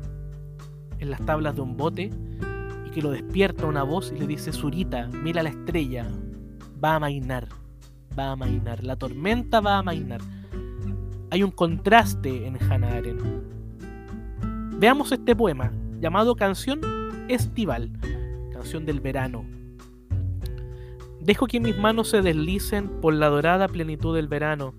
en 0.99 1.11
las 1.11 1.25
tablas 1.25 1.55
de 1.55 1.61
un 1.61 1.77
bote 1.77 2.11
y 2.87 2.91
que 2.91 3.03
lo 3.03 3.11
despierta 3.11 3.67
una 3.67 3.83
voz 3.83 4.13
y 4.15 4.19
le 4.19 4.27
dice, 4.27 4.53
Zurita, 4.53 5.09
mira 5.09 5.43
la 5.43 5.51
estrella, 5.51 6.07
va 6.83 6.97
a 6.97 7.01
mainar, 7.01 7.49
va 8.19 8.33
a 8.33 8.37
mainar, 8.37 8.85
la 8.85 8.97
tormenta 8.97 9.61
va 9.61 9.79
a 9.79 9.83
mainar. 9.83 10.21
Hay 11.31 11.43
un 11.43 11.51
contraste 11.51 12.47
en 12.47 12.57
Hannah 12.63 12.97
Arendt. 12.97 13.23
Veamos 14.79 15.13
este 15.13 15.35
poema 15.35 15.73
llamado 16.01 16.37
Canción 16.37 16.81
Estival 17.29 17.91
del 18.75 19.01
verano. 19.01 19.45
Dejo 21.21 21.47
que 21.47 21.61
mis 21.61 21.79
manos 21.79 22.11
se 22.11 22.21
deslicen 22.21 23.01
por 23.01 23.15
la 23.15 23.29
dorada 23.29 23.69
plenitud 23.69 24.15
del 24.15 24.27
verano, 24.27 24.75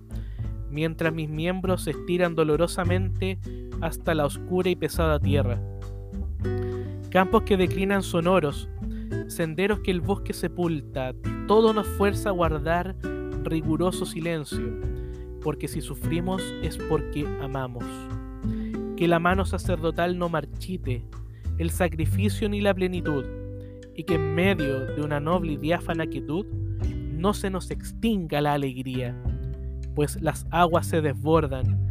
mientras 0.70 1.12
mis 1.12 1.28
miembros 1.28 1.84
se 1.84 1.92
estiran 1.92 2.34
dolorosamente 2.34 3.38
hasta 3.80 4.14
la 4.14 4.26
oscura 4.26 4.68
y 4.68 4.76
pesada 4.76 5.18
tierra. 5.18 5.58
Campos 7.18 7.42
que 7.42 7.56
declinan 7.56 8.04
sonoros, 8.04 8.68
senderos 9.26 9.80
que 9.80 9.90
el 9.90 10.00
bosque 10.00 10.32
sepulta, 10.32 11.12
todo 11.48 11.72
nos 11.72 11.88
fuerza 11.88 12.28
a 12.28 12.32
guardar 12.32 12.94
riguroso 13.42 14.06
silencio, 14.06 14.80
porque 15.42 15.66
si 15.66 15.80
sufrimos 15.80 16.40
es 16.62 16.78
porque 16.78 17.26
amamos. 17.42 17.82
Que 18.96 19.08
la 19.08 19.18
mano 19.18 19.44
sacerdotal 19.46 20.16
no 20.16 20.28
marchite, 20.28 21.02
el 21.58 21.70
sacrificio 21.70 22.48
ni 22.48 22.60
la 22.60 22.72
plenitud, 22.72 23.24
y 23.96 24.04
que 24.04 24.14
en 24.14 24.36
medio 24.36 24.86
de 24.86 25.02
una 25.02 25.18
noble 25.18 25.54
y 25.54 25.56
diáfana 25.56 26.06
quietud 26.06 26.46
no 26.46 27.34
se 27.34 27.50
nos 27.50 27.72
extinga 27.72 28.40
la 28.40 28.52
alegría, 28.52 29.20
pues 29.96 30.22
las 30.22 30.46
aguas 30.52 30.86
se 30.86 31.00
desbordan, 31.00 31.84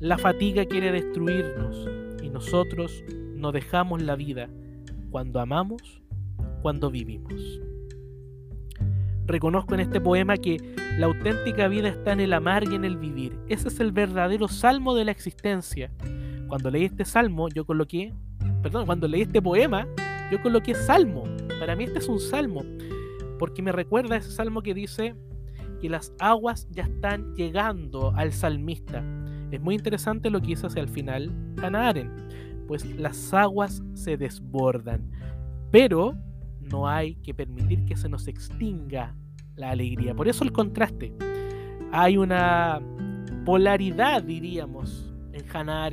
la 0.00 0.18
fatiga 0.18 0.64
quiere 0.64 0.90
destruirnos 0.90 1.88
y 2.24 2.28
nosotros 2.28 3.04
no 3.36 3.52
dejamos 3.52 4.02
la 4.02 4.16
vida 4.16 4.48
cuando 5.14 5.38
amamos, 5.38 6.02
cuando 6.60 6.90
vivimos. 6.90 7.60
Reconozco 9.26 9.74
en 9.74 9.78
este 9.78 10.00
poema 10.00 10.36
que 10.36 10.56
la 10.98 11.06
auténtica 11.06 11.68
vida 11.68 11.90
está 11.90 12.14
en 12.14 12.18
el 12.18 12.32
amar 12.32 12.64
y 12.64 12.74
en 12.74 12.84
el 12.84 12.96
vivir. 12.96 13.38
Ese 13.48 13.68
es 13.68 13.78
el 13.78 13.92
verdadero 13.92 14.48
salmo 14.48 14.92
de 14.96 15.04
la 15.04 15.12
existencia. 15.12 15.92
Cuando 16.48 16.68
leí 16.68 16.86
este 16.86 17.04
salmo, 17.04 17.48
yo 17.48 17.64
coloqué, 17.64 18.12
perdón, 18.60 18.86
cuando 18.86 19.06
leí 19.06 19.22
este 19.22 19.40
poema, 19.40 19.86
yo 20.32 20.42
coloqué 20.42 20.74
salmo 20.74 21.22
para 21.60 21.76
mí 21.76 21.84
este 21.84 22.00
es 22.00 22.08
un 22.08 22.18
salmo, 22.18 22.64
porque 23.38 23.62
me 23.62 23.70
recuerda 23.70 24.16
ese 24.16 24.32
salmo 24.32 24.62
que 24.62 24.74
dice 24.74 25.14
que 25.80 25.88
las 25.88 26.12
aguas 26.18 26.66
ya 26.72 26.82
están 26.82 27.36
llegando 27.36 28.12
al 28.16 28.32
salmista. 28.32 29.04
Es 29.52 29.60
muy 29.60 29.76
interesante 29.76 30.28
lo 30.28 30.40
que 30.40 30.48
dice 30.48 30.66
hacia 30.66 30.82
el 30.82 30.88
final 30.88 31.30
Hannah 31.62 31.94
pues 32.66 32.84
las 32.96 33.32
aguas 33.34 33.82
se 33.94 34.16
desbordan, 34.16 35.10
pero 35.70 36.16
no 36.60 36.88
hay 36.88 37.16
que 37.16 37.34
permitir 37.34 37.84
que 37.84 37.96
se 37.96 38.08
nos 38.08 38.26
extinga 38.28 39.14
la 39.56 39.70
alegría. 39.70 40.14
Por 40.14 40.28
eso 40.28 40.44
el 40.44 40.52
contraste. 40.52 41.12
Hay 41.92 42.16
una 42.16 42.80
polaridad, 43.44 44.22
diríamos, 44.22 45.12
en 45.32 45.44
Hannah 45.52 45.90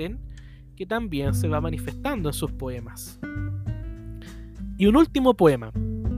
que 0.75 0.85
también 0.85 1.33
se 1.33 1.47
va 1.47 1.61
manifestando 1.61 2.29
en 2.29 2.33
sus 2.33 2.51
poemas. 2.51 3.19
Y 4.77 4.87
un 4.87 4.95
último 4.95 5.35
poema, 5.35 5.71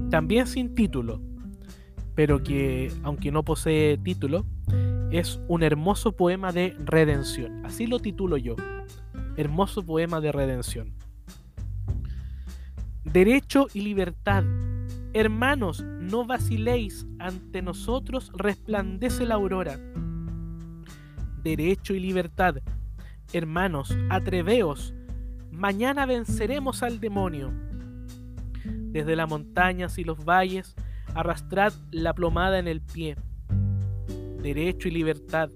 también 0.09 0.47
sin 0.47 0.73
título, 0.73 1.21
pero 2.15 2.43
que, 2.43 2.91
aunque 3.03 3.31
no 3.31 3.43
posee 3.43 3.97
título, 3.97 4.45
es 5.11 5.39
un 5.47 5.63
hermoso 5.63 6.13
poema 6.13 6.51
de 6.51 6.75
redención. 6.85 7.65
Así 7.65 7.87
lo 7.87 7.99
titulo 7.99 8.37
yo. 8.37 8.55
Hermoso 9.37 9.83
poema 9.83 10.21
de 10.21 10.31
redención. 10.31 10.93
Derecho 13.03 13.67
y 13.73 13.81
libertad. 13.81 14.43
Hermanos, 15.13 15.83
no 15.83 16.25
vaciléis, 16.25 17.05
ante 17.19 17.61
nosotros 17.61 18.31
resplandece 18.35 19.25
la 19.25 19.35
aurora. 19.35 19.79
Derecho 21.43 21.93
y 21.93 21.99
libertad. 21.99 22.55
Hermanos, 23.31 23.95
atreveos, 24.09 24.93
mañana 25.51 26.05
venceremos 26.05 26.83
al 26.83 26.99
demonio 26.99 27.51
desde 28.93 29.15
las 29.15 29.27
montañas 29.27 29.97
y 29.97 30.03
los 30.03 30.23
valles, 30.23 30.75
arrastrad 31.15 31.73
la 31.91 32.13
plomada 32.13 32.59
en 32.59 32.67
el 32.67 32.79
pie. 32.79 33.17
Derecho 34.41 34.87
y 34.87 34.91
libertad. 34.91 35.49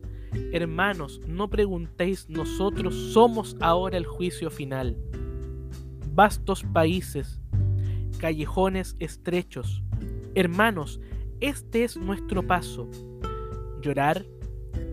Hermanos, 0.52 1.22
no 1.28 1.50
preguntéis, 1.50 2.30
nosotros 2.30 2.96
somos 3.14 3.56
ahora 3.60 3.98
el 3.98 4.06
juicio 4.06 4.50
final. 4.50 4.98
Vastos 6.14 6.64
países, 6.64 7.40
callejones 8.20 8.96
estrechos. 9.00 9.84
Hermanos, 10.36 11.00
este 11.40 11.84
es 11.84 11.98
nuestro 11.98 12.46
paso. 12.46 12.90
Llorar, 13.82 14.26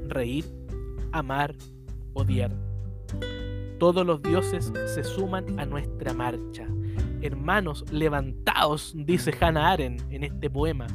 reír, 0.09 0.45
amar, 1.13 1.55
odiar. 2.13 2.53
Todos 3.79 4.07
los 4.07 4.23
dioses 4.23 4.73
se 4.87 5.05
suman 5.05 5.59
a 5.59 5.67
nuestra 5.67 6.13
marcha. 6.15 6.67
Hermanos, 7.23 7.85
levantaos, 7.91 8.93
dice 8.95 9.35
Hannah 9.41 9.73
Arendt 9.73 10.03
en 10.11 10.25
este 10.25 10.51
poema. 10.51 10.87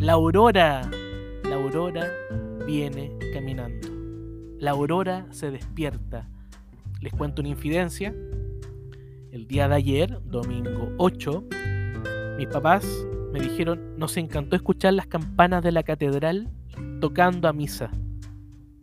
La 0.00 0.12
aurora, 0.12 0.88
la 1.44 1.54
aurora 1.54 2.08
viene 2.68 3.10
caminando. 3.32 3.88
La 4.58 4.72
aurora 4.72 5.26
se 5.30 5.50
despierta. 5.50 6.28
Les 7.00 7.14
cuento 7.14 7.40
una 7.40 7.48
infidencia. 7.48 8.14
El 9.32 9.46
día 9.46 9.68
de 9.68 9.74
ayer, 9.74 10.20
domingo 10.24 10.92
8, 10.98 11.44
mis 12.36 12.46
papás 12.48 12.86
me 13.32 13.40
dijeron, 13.40 13.96
nos 13.96 14.18
encantó 14.18 14.54
escuchar 14.54 14.92
las 14.92 15.06
campanas 15.06 15.64
de 15.64 15.72
la 15.72 15.82
catedral 15.82 16.50
tocando 17.00 17.48
a 17.48 17.54
misa. 17.54 17.90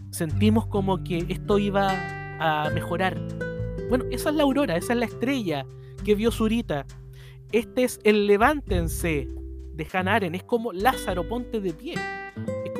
Sentimos 0.09 0.65
como 0.65 1.03
que 1.03 1.23
esto 1.29 1.59
iba 1.59 1.91
a 2.39 2.71
mejorar. 2.71 3.21
Bueno, 3.87 4.05
esa 4.09 4.31
es 4.31 4.35
la 4.35 4.43
aurora, 4.43 4.77
esa 4.77 4.93
es 4.93 4.99
la 4.99 5.05
estrella 5.05 5.63
que 6.03 6.15
vio 6.15 6.31
Zurita. 6.31 6.87
Este 7.51 7.83
es 7.83 7.99
el 8.03 8.25
levántense 8.25 9.29
de 9.75 9.87
Hanaren. 9.93 10.33
Es 10.33 10.43
como 10.43 10.73
Lázaro, 10.73 11.29
ponte 11.29 11.61
de 11.61 11.71
pie. 11.71 11.95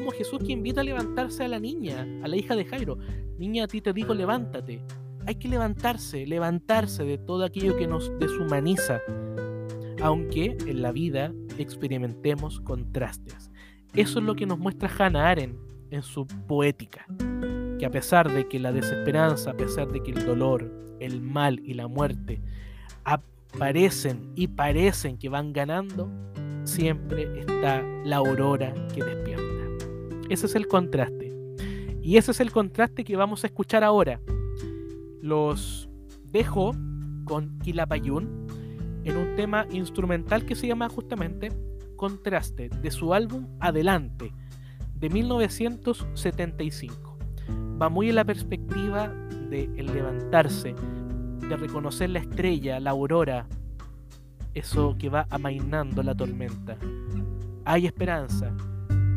Como 0.06 0.18
Jesús 0.18 0.38
que 0.46 0.52
invita 0.52 0.82
a 0.82 0.84
levantarse 0.84 1.46
a 1.46 1.48
la 1.48 1.60
niña, 1.60 2.06
a 2.22 2.28
la 2.28 2.36
hija 2.36 2.56
de 2.56 2.64
Jairo. 2.64 3.00
Niña, 3.40 3.64
a 3.64 3.68
ti 3.68 3.82
te 3.82 3.92
digo, 3.92 4.14
levántate. 4.14 4.80
Hay 5.26 5.34
que 5.34 5.48
levantarse, 5.48 6.28
levantarse 6.28 7.04
de 7.04 7.18
todo 7.18 7.44
aquello 7.44 7.76
que 7.76 7.88
nos 7.88 8.12
deshumaniza, 8.20 9.02
aunque 10.04 10.56
en 10.68 10.84
la 10.84 10.92
vida 10.92 11.34
experimentemos 11.58 12.60
contrastes. 12.60 13.50
Eso 13.96 14.20
es 14.20 14.26
lo 14.26 14.36
que 14.36 14.46
nos 14.46 14.60
muestra 14.60 14.92
Hannah 14.96 15.28
Arendt 15.28 15.58
en 15.90 16.04
su 16.04 16.28
poética, 16.28 17.08
que 17.80 17.88
a 17.88 17.90
pesar 17.90 18.32
de 18.32 18.48
que 18.48 18.60
la 18.60 18.72
desesperanza, 18.72 19.50
a 19.50 19.58
pesar 19.58 19.92
de 19.92 20.04
que 20.04 20.12
el 20.12 20.24
dolor, 20.24 20.72
el 21.00 21.20
mal 21.20 21.60
y 21.64 21.74
la 21.74 21.88
muerte 21.88 22.44
aparecen 23.06 24.32
y 24.36 24.50
parecen 24.50 25.18
que 25.18 25.30
van 25.30 25.52
ganando, 25.52 26.12
siempre 26.64 27.40
está 27.40 27.82
la 28.04 28.18
aurora 28.18 28.72
que 28.94 29.04
despierta. 29.04 29.45
Ese 30.30 30.48
es 30.48 30.56
el 30.56 30.68
contraste. 30.68 31.34
Y 32.02 32.18
ese 32.18 32.32
es 32.32 32.40
el 32.40 32.52
contraste 32.52 33.04
que 33.04 33.16
vamos 33.16 33.44
a 33.44 33.48
escuchar 33.48 33.84
ahora. 33.84 34.20
Los 35.22 35.90
dejo 36.32 36.72
con 37.24 37.60
Quilapayún 37.60 38.48
en 39.04 39.18
un 39.18 39.36
tema 39.36 39.68
instrumental 39.72 40.46
que 40.46 40.56
se 40.56 40.68
llama 40.68 40.90
justamente 40.90 41.52
Contraste, 41.96 42.70
de 42.70 42.92
su 42.92 43.14
álbum 43.14 43.48
Adelante, 43.60 44.34
de 44.96 45.10
1975. 45.10 47.18
Va 47.82 47.90
muy 47.90 48.10
en 48.10 48.16
la 48.16 48.26
perspectiva 48.26 49.10
de 49.50 49.70
el 49.78 49.88
levantarse, 49.88 50.76
de 51.48 51.58
reconocer 51.58 52.10
la 52.10 52.20
estrella, 52.20 52.80
la 52.80 52.92
aurora, 52.92 53.48
eso 54.54 54.96
que 54.98 55.10
va 55.10 55.28
amainando 55.30 56.02
la 56.02 56.16
tormenta. 56.16 56.78
Hay 57.66 57.86
esperanza. 57.86 58.56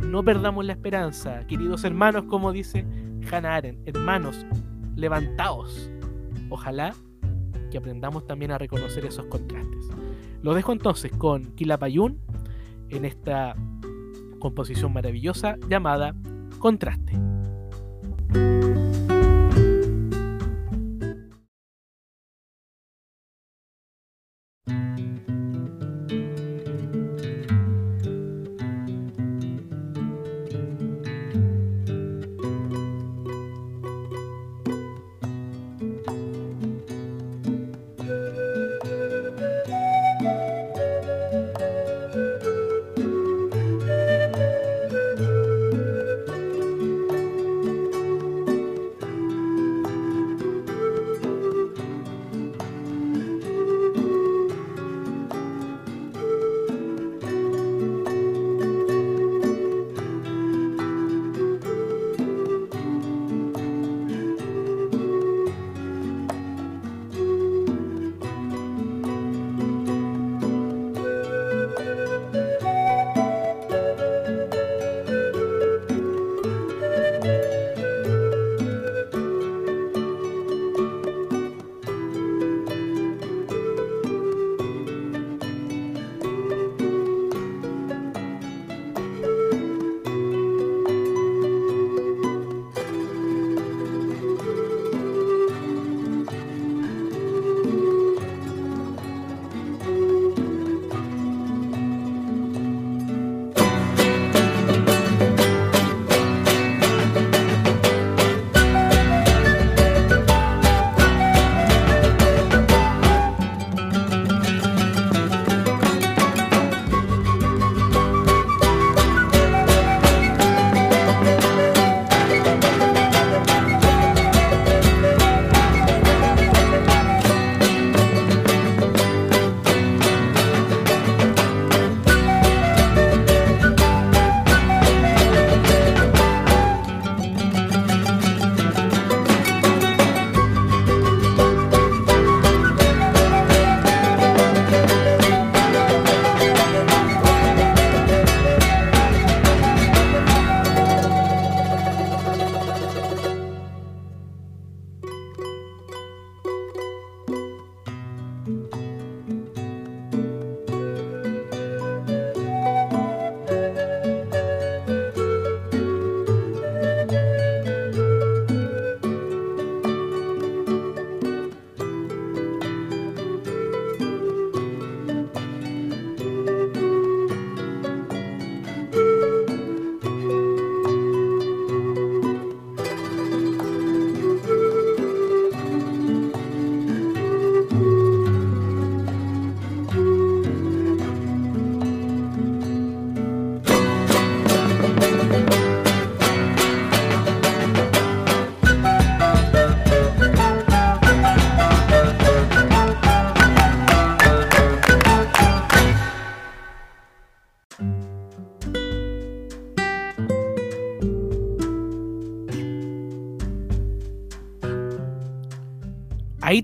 No 0.03 0.25
perdamos 0.25 0.65
la 0.65 0.73
esperanza, 0.73 1.47
queridos 1.47 1.85
hermanos, 1.85 2.25
como 2.25 2.53
dice 2.53 2.87
Hannah 3.31 3.57
Arendt. 3.57 3.87
Hermanos, 3.87 4.47
levantaos. 4.97 5.91
Ojalá 6.51 6.95
que 7.71 7.79
aprendamos 7.79 8.27
también 8.27 8.51
a 8.53 8.59
reconocer 8.59 9.05
esos 9.05 9.27
contrastes. 9.27 9.89
Lo 10.43 10.55
dejo 10.55 10.73
entonces 10.73 11.13
con 11.13 11.55
Quilapayún 11.55 12.21
en 12.89 13.05
esta 13.05 13.55
composición 14.39 14.93
maravillosa 14.93 15.57
llamada 15.69 16.15
Contraste. 16.59 17.13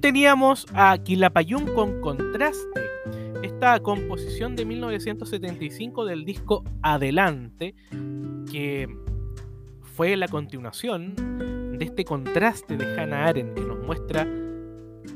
Teníamos 0.04 0.66
a 0.74 0.98
Quilapayún 0.98 1.64
con 1.74 2.02
contraste, 2.02 2.82
esta 3.42 3.80
composición 3.80 4.54
de 4.54 4.66
1975 4.66 6.04
del 6.04 6.26
disco 6.26 6.62
Adelante, 6.82 7.74
que 8.52 8.86
fue 9.80 10.14
la 10.18 10.28
continuación 10.28 11.14
de 11.78 11.86
este 11.86 12.04
contraste 12.04 12.76
de 12.76 13.00
Hannah 13.00 13.28
Arendt, 13.28 13.54
que 13.54 13.62
nos 13.62 13.78
muestra 13.78 14.28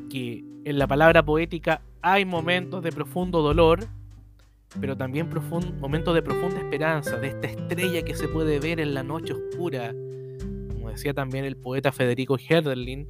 que 0.09 0.43
en 0.65 0.79
la 0.79 0.87
palabra 0.87 1.23
poética 1.23 1.83
hay 2.01 2.25
momentos 2.25 2.83
de 2.83 2.91
profundo 2.91 3.43
dolor 3.43 3.87
pero 4.81 4.97
también 4.97 5.29
momentos 5.81 6.15
de 6.15 6.23
profunda 6.23 6.61
esperanza, 6.61 7.19
de 7.19 7.29
esta 7.29 7.47
estrella 7.47 8.03
que 8.03 8.15
se 8.15 8.27
puede 8.29 8.59
ver 8.59 8.81
en 8.81 8.95
la 8.95 9.03
noche 9.03 9.35
oscura. 9.35 9.95
Decía 10.99 11.15
también 11.15 11.45
el 11.45 11.57
poeta 11.57 11.93
Federico 11.93 12.37
Herderlin, 12.37 13.07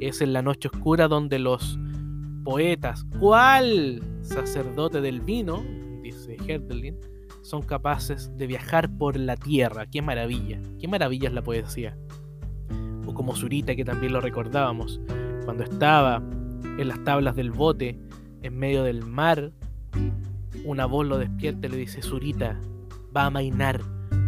es 0.00 0.20
en 0.22 0.32
la 0.32 0.42
noche 0.42 0.66
oscura 0.74 1.06
donde 1.06 1.38
los 1.38 1.78
poetas, 2.42 3.06
¿cuál 3.20 4.02
sacerdote 4.22 5.00
del 5.00 5.20
vino? 5.20 5.62
dice 6.02 6.36
Herderlin, 6.48 6.98
son 7.42 7.62
capaces 7.62 8.36
de 8.36 8.48
viajar 8.48 8.90
por 8.90 9.16
la 9.16 9.36
tierra. 9.36 9.86
¡Qué 9.86 10.02
maravilla! 10.02 10.60
¡Qué 10.80 10.88
maravilla 10.88 11.28
es 11.28 11.34
la 11.34 11.42
poesía! 11.42 11.96
O 13.06 13.14
como 13.14 13.36
Zurita, 13.36 13.76
que 13.76 13.84
también 13.84 14.14
lo 14.14 14.20
recordábamos, 14.20 15.00
cuando 15.44 15.62
estaba 15.62 16.16
en 16.16 16.88
las 16.88 17.04
tablas 17.04 17.36
del 17.36 17.52
bote, 17.52 18.00
en 18.42 18.58
medio 18.58 18.82
del 18.82 19.04
mar, 19.04 19.52
una 20.64 20.86
voz 20.86 21.06
lo 21.06 21.18
despierta 21.18 21.68
y 21.68 21.70
le 21.70 21.76
dice, 21.76 22.02
Zurita, 22.02 22.58
va 23.16 23.26
a 23.26 23.30
mainar, 23.30 23.80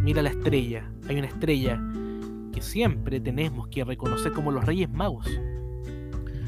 mira 0.05 0.23
la 0.23 0.31
estrella, 0.31 0.88
hay 1.09 1.18
una 1.18 1.27
estrella 1.27 1.83
que 2.51 2.63
siempre 2.63 3.21
tenemos 3.21 3.69
que 3.69 3.85
reconocer 3.85 4.33
como 4.33 4.51
los 4.51 4.65
Reyes 4.65 4.91
Magos. 4.91 5.27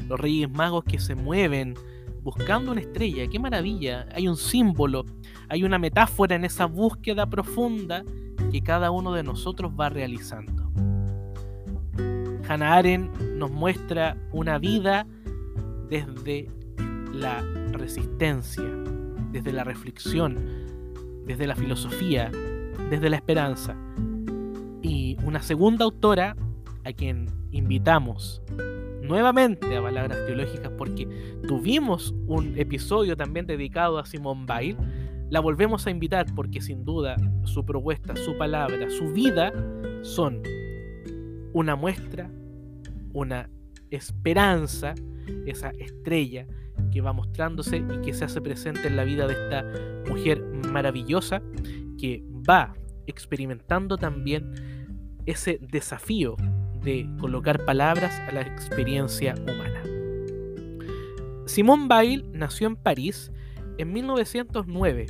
Los 0.07 0.19
Reyes 0.19 0.49
Magos 0.49 0.83
que 0.83 0.99
se 0.99 1.15
mueven 1.15 1.75
buscando 2.23 2.71
una 2.71 2.81
estrella, 2.81 3.27
qué 3.27 3.37
maravilla, 3.37 4.07
hay 4.13 4.27
un 4.27 4.37
símbolo, 4.37 5.05
hay 5.49 5.63
una 5.63 5.77
metáfora 5.77 6.35
en 6.35 6.45
esa 6.45 6.65
búsqueda 6.65 7.29
profunda 7.29 8.03
que 8.51 8.61
cada 8.61 8.91
uno 8.91 9.13
de 9.13 9.23
nosotros 9.23 9.71
va 9.77 9.89
realizando. 9.89 10.71
Hannah 12.47 12.75
Arendt 12.75 13.19
nos 13.19 13.51
muestra 13.51 14.17
una 14.31 14.57
vida 14.57 15.05
desde 15.89 16.49
la 17.11 17.41
resistencia, 17.71 18.69
desde 19.31 19.51
la 19.51 19.63
reflexión, 19.63 20.39
desde 21.25 21.47
la 21.47 21.55
filosofía, 21.55 22.31
desde 22.89 23.09
la 23.09 23.17
esperanza. 23.17 23.75
Y 24.83 25.17
una 25.23 25.41
segunda 25.41 25.85
autora 25.85 26.35
a 26.83 26.93
quien 26.93 27.27
invitamos 27.51 28.43
nuevamente 29.01 29.75
a 29.75 29.81
Palabras 29.81 30.25
Teológicas 30.25 30.71
porque 30.77 31.07
tuvimos 31.47 32.13
un 32.27 32.57
episodio 32.57 33.17
también 33.17 33.45
dedicado 33.45 33.97
a 33.97 34.05
Simone 34.05 34.45
Weil, 34.47 34.77
la 35.29 35.39
volvemos 35.39 35.87
a 35.87 35.89
invitar 35.89 36.25
porque 36.35 36.61
sin 36.61 36.83
duda 36.85 37.15
su 37.43 37.65
propuesta, 37.65 38.15
su 38.15 38.37
palabra, 38.37 38.89
su 38.89 39.11
vida 39.11 39.51
son 40.03 40.43
una 41.53 41.75
muestra, 41.75 42.29
una 43.13 43.49
esperanza, 43.89 44.93
esa 45.45 45.69
estrella 45.71 46.45
que 46.91 47.01
va 47.01 47.13
mostrándose 47.13 47.77
y 47.77 48.01
que 48.01 48.13
se 48.13 48.25
hace 48.25 48.41
presente 48.41 48.87
en 48.87 48.95
la 48.95 49.03
vida 49.03 49.27
de 49.27 49.33
esta 49.33 49.65
mujer 50.09 50.43
maravillosa 50.71 51.41
que 51.97 52.23
va 52.47 52.73
experimentando 53.07 53.97
también 53.97 54.72
ese 55.25 55.59
desafío 55.61 56.35
de 56.83 57.09
colocar 57.19 57.63
palabras 57.65 58.19
a 58.27 58.31
la 58.31 58.41
experiencia 58.41 59.35
humana. 59.35 59.83
Simone 61.45 61.87
Weil 61.89 62.25
nació 62.33 62.67
en 62.67 62.75
París 62.75 63.31
en 63.77 63.93
1909 63.93 65.07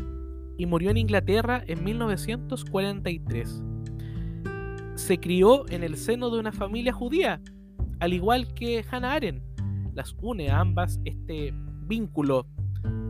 y 0.57 0.65
murió 0.65 0.91
en 0.91 0.97
Inglaterra 0.97 1.63
en 1.67 1.83
1943. 1.83 3.63
Se 4.95 5.19
crió 5.19 5.67
en 5.69 5.83
el 5.83 5.97
seno 5.97 6.29
de 6.29 6.39
una 6.39 6.51
familia 6.51 6.93
judía, 6.93 7.41
al 7.99 8.13
igual 8.13 8.53
que 8.53 8.85
Hannah 8.89 9.13
Arendt. 9.13 9.43
Las 9.93 10.15
une 10.21 10.49
a 10.49 10.59
ambas 10.59 10.99
este 11.05 11.53
vínculo 11.85 12.47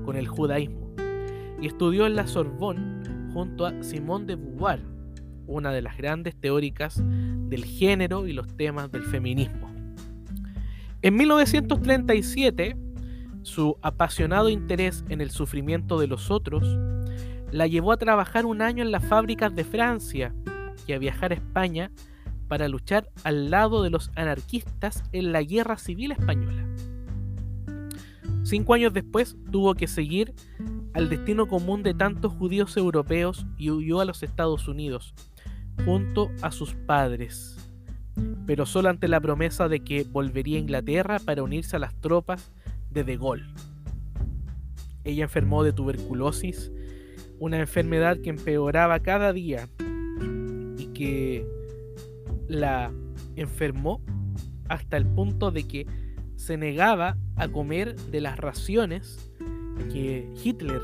con 0.06 0.16
el 0.18 0.28
judaísmo 0.28 0.94
y 1.62 1.68
estudió 1.68 2.06
en 2.06 2.16
la 2.16 2.28
Sorbonne 2.28 3.32
junto 3.34 3.66
a 3.66 3.84
Simone 3.84 4.26
de 4.26 4.36
Beauvoir, 4.36 4.82
una 5.48 5.72
de 5.72 5.82
las 5.82 5.98
grandes 5.98 6.36
teóricas 6.36 7.02
del 7.04 7.66
género 7.66 8.28
y 8.28 8.34
los 8.34 8.48
temas 8.56 8.92
del 8.92 9.04
feminismo. 9.04 9.72
En 11.02 11.16
1937, 11.16 12.78
su 13.42 13.78
apasionado 13.82 14.50
interés 14.50 15.04
en 15.10 15.22
el 15.22 15.32
sufrimiento 15.32 16.00
de 16.00 16.08
los 16.08 16.32
otros 16.32 16.78
la 17.52 17.68
llevó 17.68 17.92
a 17.92 17.98
trabajar 17.98 18.46
un 18.46 18.62
año 18.62 18.84
en 18.84 18.92
las 18.92 19.06
fábricas 19.06 19.54
de 19.54 19.64
Francia 19.64 20.34
y 20.88 20.94
a 20.94 20.98
viajar 20.98 21.32
a 21.32 21.36
España 21.36 21.92
para 22.48 22.68
luchar 22.68 23.10
al 23.24 23.52
lado 23.52 23.84
de 23.84 23.90
los 23.90 24.12
anarquistas 24.16 25.04
en 25.12 25.32
la 25.32 25.44
Guerra 25.44 25.78
Civil 25.78 26.12
Española. 26.12 26.68
Cinco 28.44 28.74
años 28.74 28.94
después 28.94 29.38
tuvo 29.52 29.76
que 29.76 29.88
seguir 29.88 30.34
al 30.94 31.10
destino 31.10 31.48
común 31.48 31.84
de 31.84 31.94
tantos 31.94 32.34
judíos 32.34 32.76
europeos 32.78 33.46
y 33.58 33.72
huyó 33.72 34.02
a 34.02 34.06
los 34.06 34.22
Estados 34.24 34.68
Unidos, 34.68 35.14
junto 35.86 36.32
a 36.42 36.52
sus 36.52 36.74
padres, 36.74 37.58
pero 38.46 38.66
solo 38.66 38.90
ante 38.90 39.08
la 39.08 39.20
promesa 39.20 39.68
de 39.68 39.80
que 39.80 40.04
volvería 40.04 40.58
a 40.58 40.62
Inglaterra 40.62 41.20
para 41.20 41.44
unirse 41.44 41.76
a 41.76 41.80
las 41.80 41.96
tropas 41.96 42.52
de 42.90 43.04
De 43.04 43.18
Gaulle. 43.18 43.46
Ella 45.04 45.24
enfermó 45.24 45.64
de 45.64 45.74
tuberculosis, 45.74 46.72
una 47.40 47.60
enfermedad 47.60 48.18
que 48.20 48.30
empeoraba 48.30 49.00
cada 49.00 49.34
día 49.34 49.68
y 50.78 50.86
que 50.94 51.46
la 52.48 52.92
enfermó 53.36 54.02
hasta 54.70 54.98
el 54.98 55.06
punto 55.06 55.52
de 55.52 55.68
que 55.68 55.88
se 56.36 56.58
negaba 56.58 57.18
a 57.36 57.48
comer 57.48 57.96
de 57.96 58.22
las 58.22 58.38
raciones 58.38 59.32
que 59.92 60.30
Hitler 60.44 60.82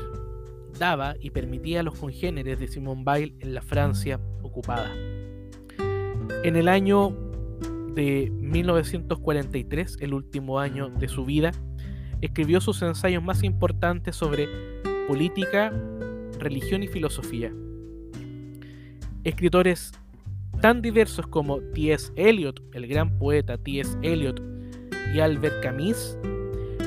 daba 0.80 1.14
y 1.20 1.30
permitía 1.30 1.80
a 1.80 1.82
los 1.84 1.96
congéneres 1.96 2.58
de 2.58 2.66
Simone 2.66 3.04
Weil 3.06 3.36
en 3.38 3.54
la 3.54 3.62
Francia 3.62 4.18
ocupada. 4.42 4.90
En 6.42 6.56
el 6.56 6.66
año 6.66 7.16
de 7.94 8.30
1943, 8.32 9.98
el 10.00 10.14
último 10.14 10.58
año 10.58 10.88
de 10.88 11.06
su 11.06 11.24
vida, 11.24 11.52
escribió 12.20 12.60
sus 12.60 12.82
ensayos 12.82 13.22
más 13.22 13.44
importantes 13.44 14.16
sobre 14.16 14.48
política, 15.06 15.72
religión 16.38 16.82
y 16.82 16.88
filosofía. 16.88 17.52
Escritores 19.22 19.92
tan 20.60 20.82
diversos 20.82 21.26
como 21.26 21.60
T.S. 21.74 22.12
Eliot, 22.16 22.62
el 22.74 22.86
gran 22.86 23.18
poeta 23.18 23.58
T.S. 23.58 23.96
Eliot, 24.02 24.42
y 25.14 25.20
Albert 25.20 25.62
Camus 25.62 26.16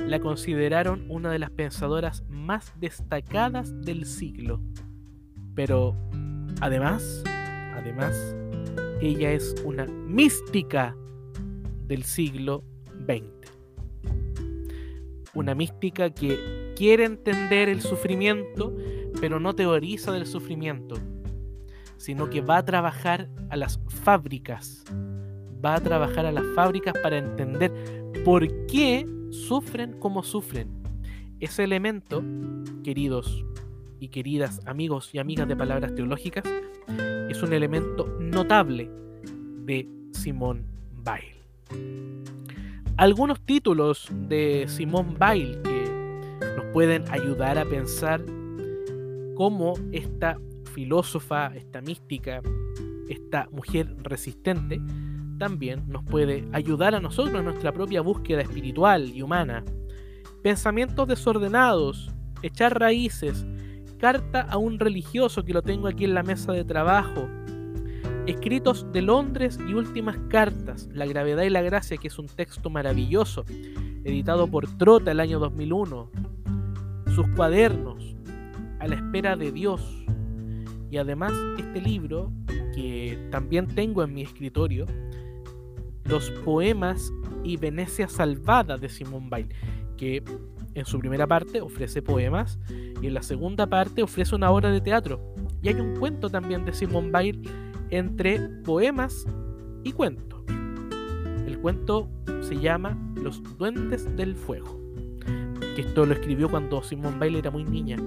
la 0.08 0.19
consideraron 0.19 1.06
una 1.10 1.32
de 1.32 1.39
las 1.39 1.49
pensadoras 1.49 2.23
más 2.43 2.73
destacadas 2.79 3.73
del 3.82 4.06
siglo. 4.06 4.60
Pero 5.56 5.95
además, 6.62 7.23
además, 7.75 8.36
ella 9.01 9.32
es 9.32 9.56
una 9.63 9.86
mística 9.86 10.95
del 11.88 12.03
siglo 12.03 12.63
XX. 13.06 13.23
Una 15.34 15.56
mística 15.56 16.10
que 16.12 16.73
quiere 16.75 17.06
entender 17.06 17.69
el 17.69 17.82
sufrimiento, 17.82 18.75
pero 19.19 19.39
no 19.39 19.56
teoriza 19.56 20.12
del 20.12 20.27
sufrimiento, 20.27 20.95
sino 21.97 22.29
que 22.29 22.41
va 22.41 22.58
a 22.58 22.65
trabajar 22.65 23.29
a 23.49 23.56
las 23.56 23.79
fábricas, 23.88 24.84
va 25.63 25.75
a 25.75 25.82
trabajar 25.82 26.25
a 26.25 26.32
las 26.32 26.45
fábricas 26.56 26.93
para 27.01 27.17
entender 27.17 27.71
por 28.23 28.47
qué 28.67 29.08
sufren 29.32 29.93
como 29.99 30.21
sufren. 30.23 30.82
Ese 31.43 31.65
elemento, 31.65 32.23
queridos 32.86 33.43
y 33.99 34.08
queridas 34.08 34.65
amigos 34.65 35.13
y 35.13 35.19
amigas 35.19 35.45
de 35.45 35.58
palabras 35.58 35.93
teológicas, 35.93 36.45
es 37.29 37.43
un 37.43 37.51
elemento 37.51 38.08
notable 38.21 38.89
de 39.65 39.86
Simón 40.13 40.65
Weil. 41.06 41.36
Algunos 42.95 43.41
títulos 43.41 44.08
de 44.10 44.67
Simón 44.69 45.17
Weil 45.19 45.62
que 45.63 46.39
nos 46.55 46.65
pueden 46.72 47.03
ayudar 47.11 47.57
a 47.57 47.65
pensar 47.65 48.24
cómo 49.36 49.74
esta 49.91 50.39
filósofa, 50.74 51.53
esta 51.57 51.82
mística, 51.82 52.41
esta 53.09 53.49
mujer 53.51 53.93
resistente, 54.01 54.80
también 55.39 55.84
nos 55.89 56.05
puede 56.05 56.47
ayudar 56.53 56.95
a 56.95 57.01
nosotros 57.01 57.36
en 57.38 57.43
nuestra 57.43 57.74
propia 57.74 57.99
búsqueda 57.99 58.39
espiritual 58.43 59.09
y 59.09 59.22
humana. 59.22 59.65
Pensamientos 60.43 61.07
desordenados, 61.07 62.11
echar 62.41 62.77
raíces, 62.77 63.45
carta 63.97 64.41
a 64.41 64.57
un 64.57 64.77
religioso 64.77 65.45
que 65.45 65.53
lo 65.53 65.61
tengo 65.61 65.87
aquí 65.87 66.03
en 66.03 66.13
la 66.13 66.21
mesa 66.21 66.51
de 66.51 66.65
trabajo, 66.65 67.29
escritos 68.27 68.91
de 68.91 69.03
Londres 69.03 69.57
y 69.65 69.73
últimas 69.73 70.17
cartas, 70.27 70.89
La 70.91 71.05
gravedad 71.05 71.43
y 71.43 71.49
la 71.49 71.61
gracia, 71.61 71.95
que 71.95 72.09
es 72.09 72.19
un 72.19 72.27
texto 72.27 72.69
maravilloso, 72.69 73.45
editado 74.03 74.47
por 74.47 74.67
Trota 74.77 75.11
el 75.11 75.21
año 75.21 75.39
2001, 75.39 76.11
sus 77.15 77.27
cuadernos, 77.29 78.17
A 78.81 78.87
la 78.89 78.95
espera 78.95 79.37
de 79.37 79.53
Dios, 79.53 80.03
y 80.91 80.97
además 80.97 81.31
este 81.57 81.79
libro 81.79 82.33
que 82.75 83.29
también 83.31 83.67
tengo 83.67 84.03
en 84.03 84.13
mi 84.13 84.23
escritorio, 84.23 84.87
los 86.03 86.29
poemas 86.43 87.13
y 87.45 87.55
Venecia 87.55 88.09
Salvada 88.09 88.77
de 88.77 88.89
Simón 88.89 89.29
Weil, 89.31 89.47
que 89.97 90.23
En 90.75 90.85
su 90.85 90.97
primera 90.97 91.27
parte 91.27 91.61
ofrece 91.61 92.01
poemas 92.01 92.57
y 92.99 93.05
en 93.05 93.13
la 93.13 93.21
segunda 93.21 93.67
parte 93.67 94.01
ofrece 94.01 94.33
una 94.35 94.49
obra 94.49 94.71
de 94.71 94.81
teatro. 94.81 95.35
Y 95.61 95.69
hay 95.69 95.75
un 95.75 95.95
cuento 95.97 96.29
también 96.31 96.65
de 96.65 96.73
Simone 96.73 97.11
Weil 97.11 97.41
entre 97.91 98.39
poemas 98.63 99.27
y 99.83 99.91
cuento. 99.91 100.43
El 101.45 101.59
cuento 101.59 102.09
se 102.41 102.59
llama 102.59 102.97
Los 103.15 103.41
Duendes 103.59 104.15
del 104.15 104.35
Fuego. 104.35 104.79
Que 105.75 105.81
esto 105.81 106.05
lo 106.05 106.13
escribió 106.13 106.49
cuando 106.49 106.81
Simone 106.81 107.17
Weil 107.19 107.35
era 107.35 107.51
muy 107.51 107.65
niña. 107.65 107.97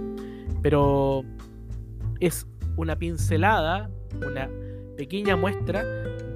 Pero 0.62 1.24
es 2.18 2.49
una 2.76 2.97
pincelada, 2.97 3.91
una 4.26 4.51
pequeña 4.97 5.37
muestra 5.37 5.84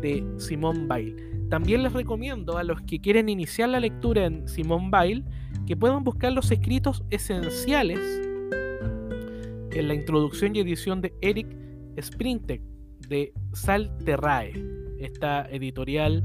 de 0.00 0.24
Simone 0.36 0.86
Weil. 0.86 1.29
También 1.50 1.82
les 1.82 1.92
recomiendo 1.92 2.58
a 2.58 2.62
los 2.62 2.80
que 2.82 3.00
quieren 3.00 3.28
iniciar 3.28 3.68
la 3.70 3.80
lectura 3.80 4.24
en 4.24 4.46
Simone 4.48 4.88
Weil 4.90 5.24
que 5.66 5.76
puedan 5.76 6.04
buscar 6.04 6.32
los 6.32 6.50
escritos 6.52 7.02
esenciales 7.10 7.98
en 9.72 9.88
la 9.88 9.94
introducción 9.94 10.54
y 10.54 10.60
edición 10.60 11.00
de 11.00 11.12
Eric 11.20 11.48
Sprintek 12.00 12.62
de 13.08 13.32
Salterrae, 13.52 14.52
esta 15.00 15.48
editorial 15.50 16.24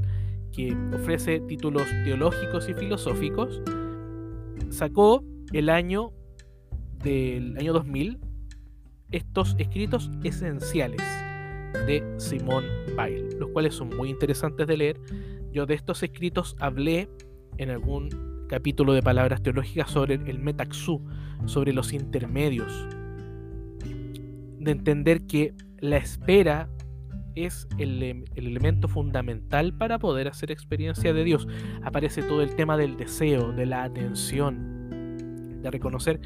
que 0.52 0.76
ofrece 0.94 1.40
títulos 1.40 1.88
teológicos 2.04 2.68
y 2.68 2.74
filosóficos, 2.74 3.60
sacó 4.70 5.24
el 5.52 5.68
año 5.68 6.12
del 7.02 7.56
año 7.58 7.72
2000 7.72 8.20
estos 9.10 9.56
escritos 9.58 10.08
esenciales 10.22 11.25
de 11.86 12.02
Simón 12.18 12.64
Weil, 12.96 13.38
los 13.38 13.50
cuales 13.50 13.74
son 13.74 13.90
muy 13.96 14.10
interesantes 14.10 14.66
de 14.66 14.76
leer. 14.76 15.00
Yo 15.52 15.66
de 15.66 15.74
estos 15.74 16.02
escritos 16.02 16.56
hablé 16.60 17.08
en 17.58 17.70
algún 17.70 18.46
capítulo 18.48 18.92
de 18.92 19.02
palabras 19.02 19.42
teológicas 19.42 19.90
sobre 19.90 20.14
el 20.14 20.38
metaxú, 20.38 21.02
sobre 21.46 21.72
los 21.72 21.92
intermedios, 21.92 22.86
de 24.58 24.70
entender 24.70 25.26
que 25.26 25.54
la 25.78 25.96
espera 25.96 26.68
es 27.34 27.68
el, 27.78 28.02
el, 28.02 28.24
elemento 28.34 28.88
fundamental 28.88 29.74
para 29.74 29.98
poder 29.98 30.26
hacer 30.28 30.50
experiencia 30.50 31.12
de 31.12 31.24
Dios. 31.24 31.46
Aparece 31.82 32.22
todo 32.22 32.42
el 32.42 32.56
tema 32.56 32.76
del 32.76 32.96
deseo, 32.96 33.52
de 33.52 33.66
la 33.66 33.84
atención, 33.84 35.60
de 35.62 35.70
reconocer 35.70 36.20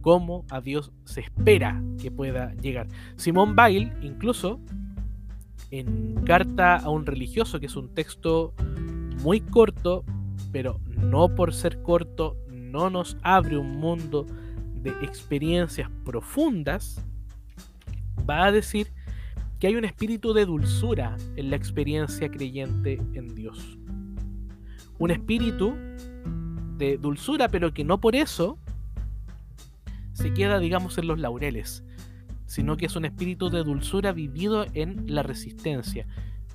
cómo 0.00 0.44
a 0.50 0.60
Dios 0.60 0.92
se 1.04 1.22
espera 1.22 1.82
que 2.00 2.10
pueda 2.10 2.54
llegar. 2.54 2.88
Simón 3.16 3.54
Weil, 3.58 3.92
incluso, 4.02 4.60
en 5.70 6.14
Carta 6.24 6.76
a 6.76 6.88
un 6.90 7.06
religioso, 7.06 7.60
que 7.60 7.66
es 7.66 7.76
un 7.76 7.88
texto 7.94 8.54
muy 9.22 9.40
corto, 9.40 10.04
pero 10.52 10.80
no 10.88 11.34
por 11.34 11.52
ser 11.54 11.82
corto, 11.82 12.36
no 12.50 12.90
nos 12.90 13.16
abre 13.22 13.56
un 13.56 13.76
mundo 13.76 14.26
de 14.82 14.90
experiencias 15.02 15.90
profundas, 16.04 17.02
va 18.28 18.44
a 18.46 18.52
decir 18.52 18.92
que 19.58 19.68
hay 19.68 19.76
un 19.76 19.84
espíritu 19.84 20.32
de 20.32 20.44
dulzura 20.44 21.16
en 21.36 21.50
la 21.50 21.56
experiencia 21.56 22.30
creyente 22.30 23.00
en 23.14 23.34
Dios. 23.34 23.78
Un 24.98 25.10
espíritu 25.10 25.74
de 26.76 26.98
dulzura, 26.98 27.48
pero 27.48 27.72
que 27.72 27.84
no 27.84 28.00
por 28.00 28.14
eso 28.16 28.58
se 30.12 30.32
queda, 30.32 30.58
digamos, 30.58 30.98
en 30.98 31.06
los 31.06 31.18
laureles, 31.18 31.84
sino 32.54 32.76
que 32.76 32.86
es 32.86 32.94
un 32.94 33.04
espíritu 33.04 33.50
de 33.50 33.64
dulzura 33.64 34.12
vivido 34.12 34.64
en 34.74 35.12
la 35.12 35.24
resistencia, 35.24 36.06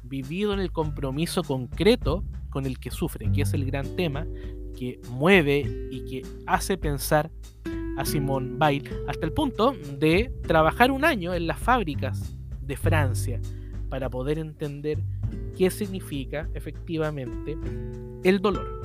vivido 0.02 0.54
en 0.54 0.62
el 0.62 0.72
compromiso 0.72 1.44
concreto 1.44 2.24
con 2.50 2.66
el 2.66 2.80
que 2.80 2.90
sufre, 2.90 3.30
que 3.34 3.42
es 3.42 3.54
el 3.54 3.66
gran 3.66 3.98
tema 3.98 4.26
que 4.78 5.02
mueve 5.10 5.90
y 5.92 6.06
que 6.06 6.22
hace 6.48 6.78
pensar 6.78 7.30
a 7.98 8.06
Simone 8.06 8.56
Weil 8.58 8.90
hasta 9.10 9.26
el 9.26 9.34
punto 9.34 9.76
de 10.00 10.32
trabajar 10.48 10.90
un 10.90 11.04
año 11.04 11.34
en 11.34 11.48
las 11.48 11.60
fábricas 11.60 12.34
de 12.62 12.78
Francia 12.78 13.42
para 13.90 14.10
poder 14.10 14.40
entender 14.40 15.00
qué 15.58 15.70
significa 15.70 16.48
efectivamente 16.54 17.58
el 18.24 18.40
dolor. 18.40 18.80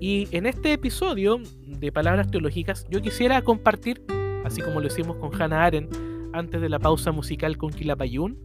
Y 0.00 0.26
en 0.34 0.46
este 0.46 0.72
episodio 0.72 1.38
de 1.66 1.92
Palabras 1.92 2.30
Teológicas 2.30 2.86
yo 2.88 3.02
quisiera 3.02 3.42
compartir, 3.42 4.02
así 4.44 4.60
como 4.62 4.80
lo 4.80 4.86
hicimos 4.86 5.16
con 5.16 5.30
Hannah 5.40 5.64
Arendt 5.64 5.96
antes 6.32 6.60
de 6.60 6.68
la 6.68 6.78
pausa 6.78 7.12
musical 7.12 7.56
con 7.56 7.70
Quilapayún, 7.70 8.38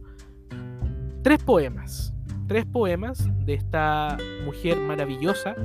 tres 1.22 1.42
poemas. 1.42 2.12
Tres 2.46 2.64
poemas 2.64 3.28
de 3.44 3.54
esta 3.54 4.16
mujer 4.44 4.78
maravillosa 4.78 5.56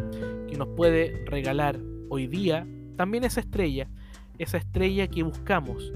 que 0.49 0.57
nos 0.57 0.69
puede 0.69 1.23
regalar 1.27 1.79
hoy 2.09 2.25
día 2.25 2.65
también 2.95 3.23
esa 3.23 3.39
estrella, 3.39 3.89
esa 4.37 4.57
estrella 4.57 5.07
que 5.07 5.23
buscamos, 5.23 5.93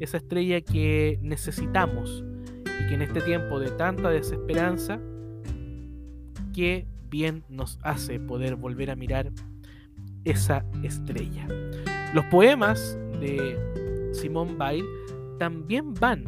esa 0.00 0.16
estrella 0.16 0.60
que 0.60 1.18
necesitamos 1.22 2.24
y 2.64 2.88
que 2.88 2.94
en 2.94 3.02
este 3.02 3.20
tiempo 3.20 3.60
de 3.60 3.70
tanta 3.70 4.10
desesperanza, 4.10 5.00
que 6.52 6.86
bien 7.08 7.44
nos 7.48 7.78
hace 7.82 8.18
poder 8.20 8.56
volver 8.56 8.90
a 8.90 8.96
mirar 8.96 9.30
esa 10.24 10.64
estrella. 10.82 11.46
Los 12.12 12.24
poemas 12.26 12.98
de 13.20 13.58
Simone 14.12 14.54
Weil 14.58 14.84
también 15.38 15.94
van 15.94 16.24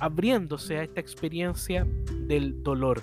abriéndose 0.00 0.78
a 0.78 0.82
esta 0.82 1.00
experiencia 1.00 1.86
del 2.26 2.62
dolor, 2.62 3.02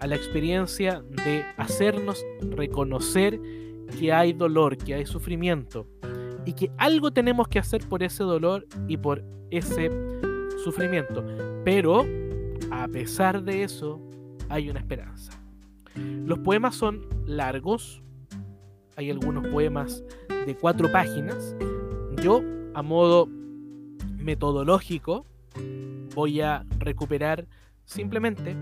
a 0.00 0.06
la 0.06 0.16
experiencia 0.16 1.02
de 1.24 1.44
hacernos 1.56 2.24
reconocer 2.40 3.40
que 3.98 4.12
hay 4.12 4.32
dolor, 4.32 4.76
que 4.76 4.94
hay 4.94 5.06
sufrimiento 5.06 5.86
y 6.44 6.52
que 6.52 6.70
algo 6.78 7.10
tenemos 7.10 7.48
que 7.48 7.58
hacer 7.58 7.86
por 7.88 8.02
ese 8.02 8.24
dolor 8.24 8.66
y 8.86 8.96
por 8.96 9.22
ese 9.50 9.90
sufrimiento. 10.64 11.24
Pero 11.64 12.06
a 12.70 12.88
pesar 12.88 13.42
de 13.42 13.62
eso, 13.62 14.00
hay 14.48 14.70
una 14.70 14.80
esperanza. 14.80 15.32
Los 15.94 16.38
poemas 16.40 16.74
son 16.74 17.06
largos, 17.26 18.02
hay 18.96 19.10
algunos 19.10 19.46
poemas 19.48 20.02
de 20.48 20.56
cuatro 20.56 20.90
páginas. 20.90 21.54
Yo, 22.22 22.40
a 22.72 22.80
modo 22.80 23.28
metodológico, 24.16 25.26
voy 26.14 26.40
a 26.40 26.64
recuperar 26.78 27.46
simplemente 27.84 28.56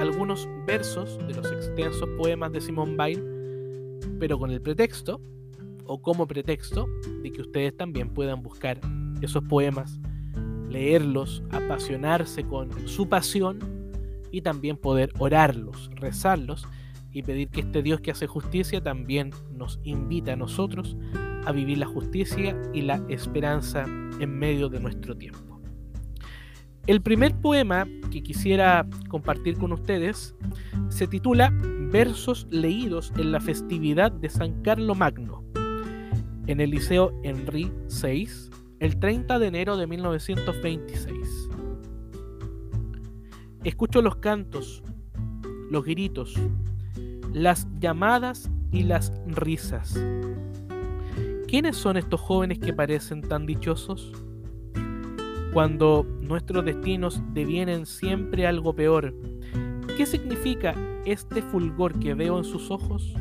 algunos 0.00 0.48
versos 0.66 1.16
de 1.28 1.34
los 1.34 1.46
extensos 1.52 2.08
poemas 2.18 2.50
de 2.50 2.60
Simone 2.60 2.96
Weil, 2.96 3.22
pero 4.18 4.36
con 4.36 4.50
el 4.50 4.60
pretexto, 4.60 5.20
o 5.86 6.02
como 6.02 6.26
pretexto, 6.26 6.88
de 7.22 7.30
que 7.30 7.42
ustedes 7.42 7.76
también 7.76 8.08
puedan 8.08 8.42
buscar 8.42 8.80
esos 9.22 9.44
poemas, 9.44 10.00
leerlos, 10.68 11.44
apasionarse 11.52 12.42
con 12.42 12.88
su 12.88 13.08
pasión 13.08 13.60
y 14.32 14.42
también 14.42 14.76
poder 14.76 15.12
orarlos, 15.20 15.88
rezarlos 15.94 16.66
y 17.12 17.22
pedir 17.22 17.48
que 17.48 17.60
este 17.60 17.82
Dios 17.82 18.00
que 18.00 18.10
hace 18.10 18.26
justicia 18.26 18.82
también 18.82 19.30
nos 19.52 19.80
invita 19.84 20.32
a 20.32 20.36
nosotros 20.36 20.96
a 21.44 21.52
vivir 21.52 21.78
la 21.78 21.86
justicia 21.86 22.60
y 22.72 22.82
la 22.82 23.02
esperanza 23.08 23.84
en 24.20 24.38
medio 24.38 24.68
de 24.68 24.80
nuestro 24.80 25.16
tiempo. 25.16 25.60
El 26.86 27.02
primer 27.02 27.34
poema 27.40 27.86
que 28.10 28.22
quisiera 28.22 28.86
compartir 29.08 29.56
con 29.58 29.72
ustedes 29.72 30.34
se 30.88 31.06
titula 31.06 31.52
Versos 31.92 32.46
leídos 32.50 33.12
en 33.16 33.32
la 33.32 33.40
festividad 33.40 34.10
de 34.10 34.28
San 34.28 34.62
Carlo 34.62 34.94
Magno, 34.94 35.44
en 36.46 36.60
el 36.60 36.70
Liceo 36.70 37.12
Henry 37.22 37.70
VI, 38.02 38.28
el 38.80 38.98
30 38.98 39.38
de 39.38 39.46
enero 39.46 39.76
de 39.76 39.86
1926. 39.86 41.48
Escucho 43.62 44.00
los 44.00 44.16
cantos, 44.16 44.82
los 45.70 45.84
gritos, 45.84 46.34
las 47.32 47.66
llamadas 47.78 48.50
y 48.72 48.82
las 48.82 49.12
risas. 49.26 49.98
¿Quiénes 51.46 51.76
son 51.76 51.96
estos 51.96 52.20
jóvenes 52.20 52.58
que 52.58 52.72
parecen 52.72 53.22
tan 53.22 53.46
dichosos? 53.46 54.12
Cuando 55.52 56.06
nuestros 56.20 56.64
destinos 56.64 57.20
devienen 57.32 57.86
siempre 57.86 58.46
algo 58.46 58.74
peor, 58.74 59.14
¿qué 59.96 60.06
significa 60.06 60.74
este 61.04 61.42
fulgor 61.42 61.98
que 61.98 62.14
veo 62.14 62.38
en 62.38 62.44
sus 62.44 62.70
ojos? 62.70 63.14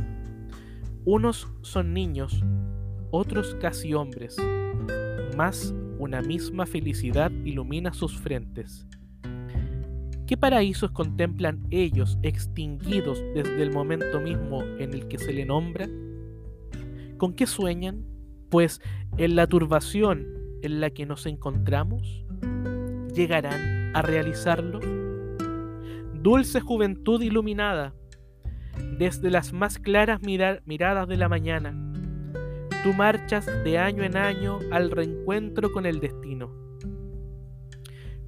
Unos 1.06 1.48
son 1.62 1.94
niños, 1.94 2.44
otros 3.10 3.56
casi 3.60 3.96
hombres, 3.96 4.38
mas 5.36 5.74
una 5.98 6.22
misma 6.22 6.66
felicidad 6.66 7.32
ilumina 7.44 7.94
sus 7.94 8.18
frentes 8.18 8.88
¿Qué 10.30 10.38
paraísos 10.38 10.92
contemplan 10.92 11.66
ellos 11.72 12.20
extinguidos 12.22 13.20
desde 13.34 13.64
el 13.64 13.72
momento 13.72 14.20
mismo 14.20 14.62
en 14.78 14.94
el 14.94 15.08
que 15.08 15.18
se 15.18 15.34
le 15.34 15.44
nombra? 15.44 15.90
¿Con 17.18 17.34
qué 17.34 17.48
sueñan? 17.48 18.06
Pues 18.52 18.80
en 19.18 19.36
la 19.36 19.48
turbación 19.48 20.28
en 20.62 20.82
la 20.82 20.92
que 20.92 21.08
nos 21.08 21.26
encontramos, 21.26 22.28
¿llegarán 23.12 23.96
a 23.96 24.04
realizarlo? 24.04 24.80
Dulce 26.22 26.60
juventud 26.60 27.24
iluminada, 27.24 27.96
desde 29.00 29.32
las 29.32 29.52
más 29.52 29.80
claras 29.80 30.22
miradas 30.22 31.08
de 31.08 31.18
la 31.18 31.28
mañana, 31.28 31.74
tú 32.84 32.94
marchas 32.94 33.48
de 33.64 33.80
año 33.80 34.04
en 34.04 34.16
año 34.16 34.60
al 34.72 34.92
reencuentro 34.92 35.72
con 35.72 35.88
el 35.88 36.00
destino. 36.00 36.59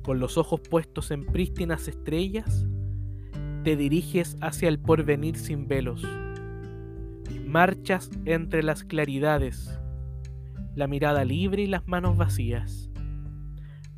Con 0.03 0.19
los 0.19 0.37
ojos 0.37 0.61
puestos 0.61 1.11
en 1.11 1.25
prístinas 1.25 1.87
estrellas, 1.87 2.65
te 3.63 3.75
diriges 3.75 4.35
hacia 4.41 4.67
el 4.67 4.79
porvenir 4.79 5.37
sin 5.37 5.67
velos. 5.67 6.03
Marchas 7.45 8.09
entre 8.25 8.63
las 8.63 8.83
claridades, 8.83 9.79
la 10.75 10.87
mirada 10.87 11.23
libre 11.23 11.63
y 11.63 11.67
las 11.67 11.87
manos 11.87 12.17
vacías, 12.17 12.89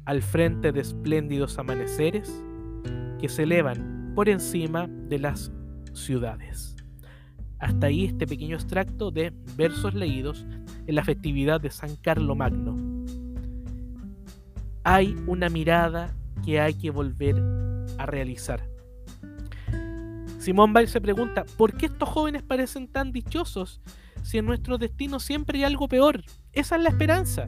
al 0.05 0.21
frente 0.21 0.71
de 0.73 0.81
espléndidos 0.81 1.57
amaneceres 1.57 2.43
que 3.19 3.29
se 3.29 3.43
elevan 3.43 4.11
por 4.15 4.27
encima 4.27 4.87
de 4.87 5.19
las 5.19 5.53
ciudades. 5.93 6.75
Hasta 7.59 7.87
ahí 7.87 8.05
este 8.05 8.27
pequeño 8.27 8.55
extracto 8.55 9.11
de 9.11 9.31
versos 9.55 9.93
leídos 9.93 10.45
en 10.85 10.95
la 10.95 11.03
festividad 11.05 11.61
de 11.61 11.71
San 11.71 11.95
Carlo 11.95 12.35
Magno. 12.35 12.92
Hay 14.83 15.15
una 15.27 15.49
mirada 15.49 16.13
que 16.43 16.59
hay 16.59 16.73
que 16.73 16.89
volver 16.91 17.41
a 17.97 18.05
realizar. 18.05 18.67
Simón 20.39 20.73
Weil 20.75 20.89
se 20.89 20.99
pregunta, 20.99 21.45
¿por 21.57 21.77
qué 21.77 21.85
estos 21.85 22.09
jóvenes 22.09 22.43
parecen 22.43 22.89
tan 22.89 23.13
dichosos 23.13 23.79
si 24.23 24.39
en 24.39 24.45
nuestro 24.45 24.77
destino 24.77 25.21
siempre 25.21 25.59
hay 25.59 25.63
algo 25.63 25.87
peor? 25.87 26.21
Esa 26.51 26.75
es 26.75 26.83
la 26.83 26.89
esperanza. 26.89 27.45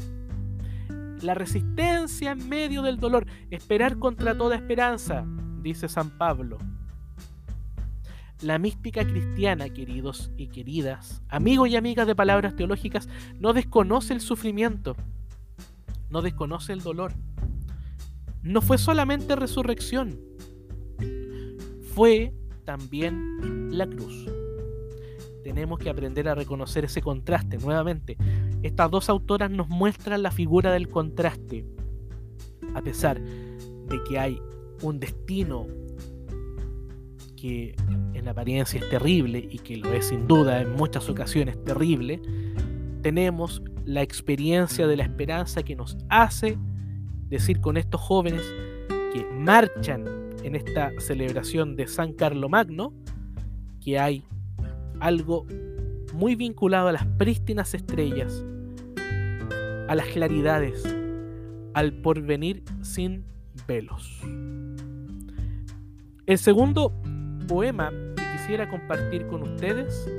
La 1.22 1.34
resistencia 1.34 2.32
en 2.32 2.48
medio 2.48 2.82
del 2.84 2.98
dolor, 2.98 3.26
esperar 3.52 4.00
contra 4.00 4.38
toda 4.38 4.56
esperanza, 4.56 5.26
dice 5.62 5.90
San 5.90 6.18
Pablo. 6.18 6.58
La 8.42 8.60
mística 8.60 9.06
cristiana, 9.06 9.70
queridos 9.70 10.32
y 10.38 10.48
queridas, 10.48 11.22
amigos 11.28 11.70
y 11.70 11.76
amigas 11.76 12.08
de 12.08 12.16
palabras 12.16 12.56
teológicas, 12.56 13.10
no 13.40 13.52
desconoce 13.52 14.14
el 14.14 14.22
sufrimiento, 14.22 14.96
no 16.16 16.22
desconoce 16.22 16.72
el 16.72 16.80
dolor. 16.80 17.12
No 18.42 18.62
fue 18.62 18.78
solamente 18.78 19.36
resurrección, 19.36 20.18
fue 21.94 22.34
también 22.64 23.78
la 23.78 23.86
cruz. 23.86 24.26
Tenemos 25.44 25.78
que 25.78 25.90
aprender 25.90 26.30
a 26.30 26.36
reconocer 26.36 26.86
ese 26.86 27.02
contraste 27.02 27.58
nuevamente. 27.58 28.16
Estas 28.64 28.90
dos 28.90 29.10
autoras 29.10 29.52
nos 29.52 29.68
muestran 29.68 30.24
la 30.24 30.32
figura 30.32 30.72
del 30.72 30.88
contraste. 30.88 31.66
A 32.76 32.82
pesar 32.82 33.20
de 33.20 34.02
que 34.08 34.18
hay 34.18 34.40
un 34.84 35.02
destino 35.02 35.68
que 37.36 37.76
en 38.14 38.26
apariencia 38.30 38.80
es 38.80 38.90
terrible 38.90 39.46
y 39.52 39.60
que 39.60 39.76
lo 39.76 39.92
es 39.92 40.06
sin 40.06 40.28
duda 40.28 40.62
en 40.62 40.78
muchas 40.78 41.10
ocasiones 41.10 41.62
terrible, 41.66 42.22
tenemos 43.02 43.62
la 43.86 44.02
experiencia 44.02 44.88
de 44.88 44.98
la 44.98 45.04
esperanza 45.04 45.64
que 45.64 45.76
nos 45.76 45.98
hace 46.10 46.58
decir 47.30 47.62
con 47.62 47.78
estos 47.78 48.02
jóvenes 48.02 48.42
que 49.14 49.26
marchan 49.32 50.06
en 50.44 50.56
esta 50.56 50.92
celebración 51.00 51.76
de 51.76 51.88
San 51.88 52.14
Carlo 52.14 52.50
Magno 52.50 52.94
que 53.82 54.00
hay 54.00 54.24
algo 55.00 55.46
muy 56.14 56.36
vinculado 56.36 56.88
a 56.88 56.92
las 56.92 57.06
prístinas 57.06 57.74
estrellas, 57.74 58.44
a 59.88 59.96
las 59.96 60.08
claridades, 60.08 60.84
al 61.74 61.94
porvenir 61.94 62.64
sin 62.82 63.26
velos. 63.68 64.22
El 66.26 66.38
segundo 66.38 66.92
poema 67.48 67.92
que 68.16 68.24
quisiera 68.38 68.70
compartir 68.70 69.28
con 69.28 69.44
ustedes 69.44 70.10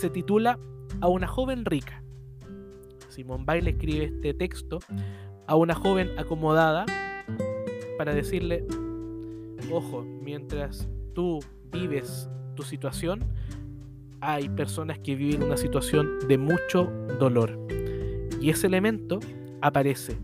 se 0.00 0.08
titula 0.08 0.58
A 1.00 1.08
una 1.08 1.26
joven 1.26 1.64
rica. 1.64 2.02
Simón 3.18 3.44
Baile 3.44 3.70
escribe 3.70 4.04
este 4.04 4.32
texto 4.32 4.78
a 5.48 5.56
una 5.56 5.74
joven 5.74 6.08
acomodada 6.16 6.86
para 7.98 8.14
decirle, 8.14 8.64
ojo, 9.72 10.04
mientras 10.22 10.88
tú 11.16 11.40
vives 11.72 12.30
tu 12.54 12.62
situación, 12.62 13.24
hay 14.20 14.48
personas 14.48 15.00
que 15.00 15.16
viven 15.16 15.42
una 15.42 15.56
situación 15.56 16.28
de 16.28 16.38
mucho 16.38 16.92
dolor. 17.18 17.58
Y 18.40 18.50
ese 18.50 18.68
elemento 18.68 19.18
aparece 19.62 20.16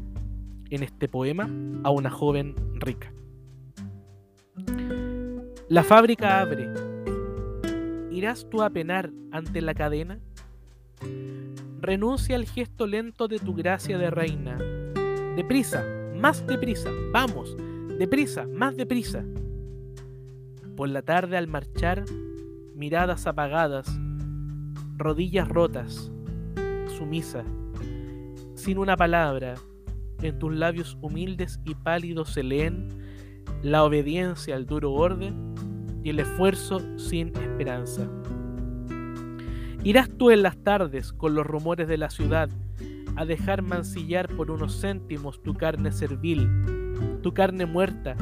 en 0.70 0.84
este 0.84 1.08
poema 1.08 1.50
a 1.82 1.90
una 1.90 2.10
joven 2.10 2.54
rica. 2.74 3.12
La 5.68 5.82
fábrica 5.82 6.40
abre. 6.40 6.68
¿Irás 8.12 8.48
tú 8.48 8.62
a 8.62 8.70
penar 8.70 9.10
ante 9.32 9.60
la 9.62 9.74
cadena? 9.74 10.20
Renuncia 11.84 12.36
al 12.36 12.46
gesto 12.46 12.86
lento 12.86 13.28
de 13.28 13.38
tu 13.38 13.52
gracia 13.52 13.98
de 13.98 14.08
reina. 14.08 14.56
Deprisa, 15.36 15.84
más 16.16 16.46
deprisa, 16.46 16.88
vamos, 17.12 17.54
deprisa, 17.98 18.46
más 18.46 18.74
deprisa. 18.74 19.22
Por 20.78 20.88
la 20.88 21.02
tarde 21.02 21.36
al 21.36 21.46
marchar, 21.46 22.06
miradas 22.74 23.26
apagadas, 23.26 23.86
rodillas 24.96 25.46
rotas, 25.46 26.10
sumisa, 26.96 27.44
sin 28.54 28.78
una 28.78 28.96
palabra, 28.96 29.52
en 30.22 30.38
tus 30.38 30.54
labios 30.54 30.96
humildes 31.02 31.60
y 31.66 31.74
pálidos 31.74 32.32
se 32.32 32.44
leen 32.44 32.88
la 33.62 33.84
obediencia 33.84 34.56
al 34.56 34.64
duro 34.64 34.90
orden 34.90 35.54
y 36.02 36.08
el 36.08 36.20
esfuerzo 36.20 36.80
sin 36.98 37.28
esperanza. 37.36 38.08
Irás 39.84 40.08
tú 40.08 40.30
en 40.30 40.42
las 40.42 40.56
tardes 40.56 41.12
con 41.12 41.34
los 41.34 41.46
rumores 41.46 41.86
de 41.86 41.98
la 41.98 42.08
ciudad 42.08 42.48
a 43.16 43.26
dejar 43.26 43.60
mancillar 43.60 44.34
por 44.34 44.50
unos 44.50 44.80
céntimos 44.80 45.42
tu 45.42 45.52
carne 45.52 45.92
servil, 45.92 46.48
tu 47.22 47.34
carne 47.34 47.66
muerta, 47.66 48.16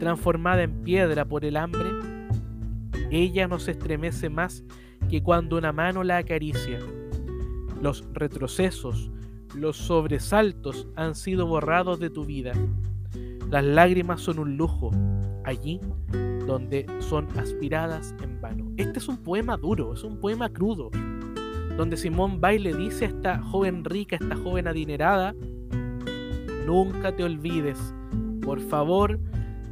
transformada 0.00 0.64
en 0.64 0.82
piedra 0.82 1.24
por 1.24 1.44
el 1.44 1.56
hambre. 1.56 1.88
Ella 3.12 3.46
no 3.46 3.60
se 3.60 3.70
estremece 3.70 4.28
más 4.28 4.64
que 5.08 5.22
cuando 5.22 5.56
una 5.56 5.72
mano 5.72 6.02
la 6.02 6.16
acaricia. 6.16 6.80
Los 7.80 8.04
retrocesos, 8.12 9.12
los 9.54 9.76
sobresaltos 9.76 10.88
han 10.96 11.14
sido 11.14 11.46
borrados 11.46 12.00
de 12.00 12.10
tu 12.10 12.24
vida. 12.24 12.54
Las 13.48 13.64
lágrimas 13.64 14.20
son 14.20 14.40
un 14.40 14.56
lujo 14.56 14.90
allí 15.48 15.80
donde 16.46 16.86
son 17.00 17.26
aspiradas 17.38 18.14
en 18.22 18.40
vano. 18.40 18.70
Este 18.76 18.98
es 18.98 19.08
un 19.08 19.18
poema 19.18 19.56
duro, 19.56 19.92
es 19.94 20.02
un 20.02 20.18
poema 20.18 20.48
crudo, 20.48 20.90
donde 21.76 21.96
Simón 21.96 22.40
Baile 22.40 22.74
dice 22.74 23.04
a 23.04 23.08
esta 23.08 23.42
joven 23.42 23.84
rica, 23.84 24.16
a 24.16 24.24
esta 24.24 24.36
joven 24.36 24.66
adinerada, 24.66 25.34
nunca 26.66 27.14
te 27.14 27.24
olvides, 27.24 27.94
por 28.42 28.60
favor, 28.60 29.18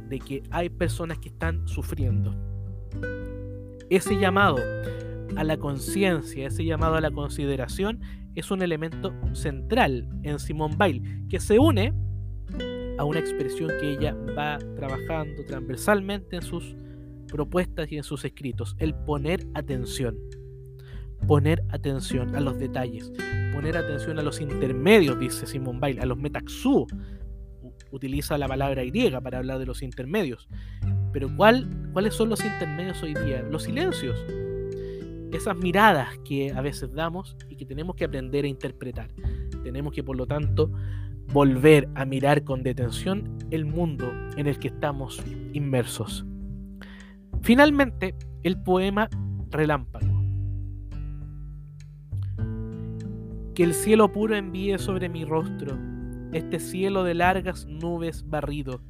de 0.07 0.19
que 0.19 0.43
hay 0.51 0.69
personas 0.69 1.19
que 1.19 1.29
están 1.29 1.67
sufriendo. 1.67 2.35
Ese 3.89 4.17
llamado 4.17 4.57
a 5.35 5.43
la 5.43 5.57
conciencia, 5.57 6.47
ese 6.47 6.63
llamado 6.63 6.95
a 6.95 7.01
la 7.01 7.11
consideración, 7.11 8.01
es 8.35 8.51
un 8.51 8.61
elemento 8.61 9.13
central 9.33 10.07
en 10.23 10.37
Simón 10.39 10.77
Bail, 10.77 11.25
que 11.27 11.39
se 11.39 11.57
une 11.57 11.93
a 12.97 13.03
una 13.03 13.19
expresión 13.19 13.71
que 13.79 13.93
ella 13.93 14.15
va 14.37 14.57
trabajando 14.75 15.43
transversalmente 15.45 16.37
en 16.37 16.41
sus 16.41 16.75
propuestas 17.27 17.91
y 17.91 17.97
en 17.97 18.03
sus 18.03 18.25
escritos, 18.25 18.75
el 18.79 18.93
poner 18.93 19.45
atención. 19.53 20.17
Poner 21.27 21.63
atención 21.69 22.35
a 22.35 22.39
los 22.39 22.59
detalles, 22.59 23.11
poner 23.53 23.75
atención 23.75 24.19
a 24.19 24.23
los 24.23 24.39
intermedios, 24.39 25.19
dice 25.19 25.47
Simón 25.47 25.79
Bail, 25.79 25.99
a 25.99 26.05
los 26.05 26.17
metaxú. 26.17 26.85
Utiliza 27.91 28.37
la 28.37 28.47
palabra 28.47 28.83
griega 28.83 29.19
para 29.19 29.39
hablar 29.39 29.59
de 29.59 29.65
los 29.65 29.81
intermedios. 29.81 30.47
Pero 31.11 31.29
¿cuál, 31.35 31.67
¿cuáles 31.93 32.13
son 32.13 32.29
los 32.29 32.43
intermedios 32.43 33.01
hoy 33.01 33.13
día? 33.15 33.41
Los 33.49 33.63
silencios 33.63 34.15
esas 35.31 35.57
miradas 35.57 36.17
que 36.19 36.51
a 36.51 36.61
veces 36.61 36.93
damos 36.93 37.35
y 37.49 37.55
que 37.55 37.65
tenemos 37.65 37.95
que 37.95 38.05
aprender 38.05 38.45
a 38.45 38.47
interpretar. 38.47 39.09
Tenemos 39.63 39.93
que, 39.93 40.03
por 40.03 40.15
lo 40.15 40.25
tanto, 40.25 40.71
volver 41.33 41.89
a 41.95 42.05
mirar 42.05 42.43
con 42.43 42.63
detención 42.63 43.37
el 43.51 43.65
mundo 43.65 44.11
en 44.37 44.47
el 44.47 44.59
que 44.59 44.69
estamos 44.69 45.21
inmersos. 45.53 46.25
Finalmente, 47.41 48.15
el 48.43 48.61
poema 48.61 49.09
Relámpago. 49.49 50.05
Que 53.55 53.63
el 53.63 53.73
cielo 53.73 54.11
puro 54.11 54.35
envíe 54.35 54.77
sobre 54.77 55.09
mi 55.09 55.25
rostro, 55.25 55.77
este 56.33 56.59
cielo 56.59 57.03
de 57.03 57.13
largas 57.13 57.65
nubes 57.65 58.27
barrido, 58.29 58.81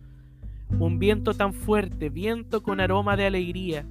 un 0.79 0.99
viento 0.99 1.33
tan 1.33 1.53
fuerte, 1.53 2.09
viento 2.09 2.61
con 2.61 2.79
aroma 2.79 3.15
de 3.15 3.27
alegría, 3.27 3.85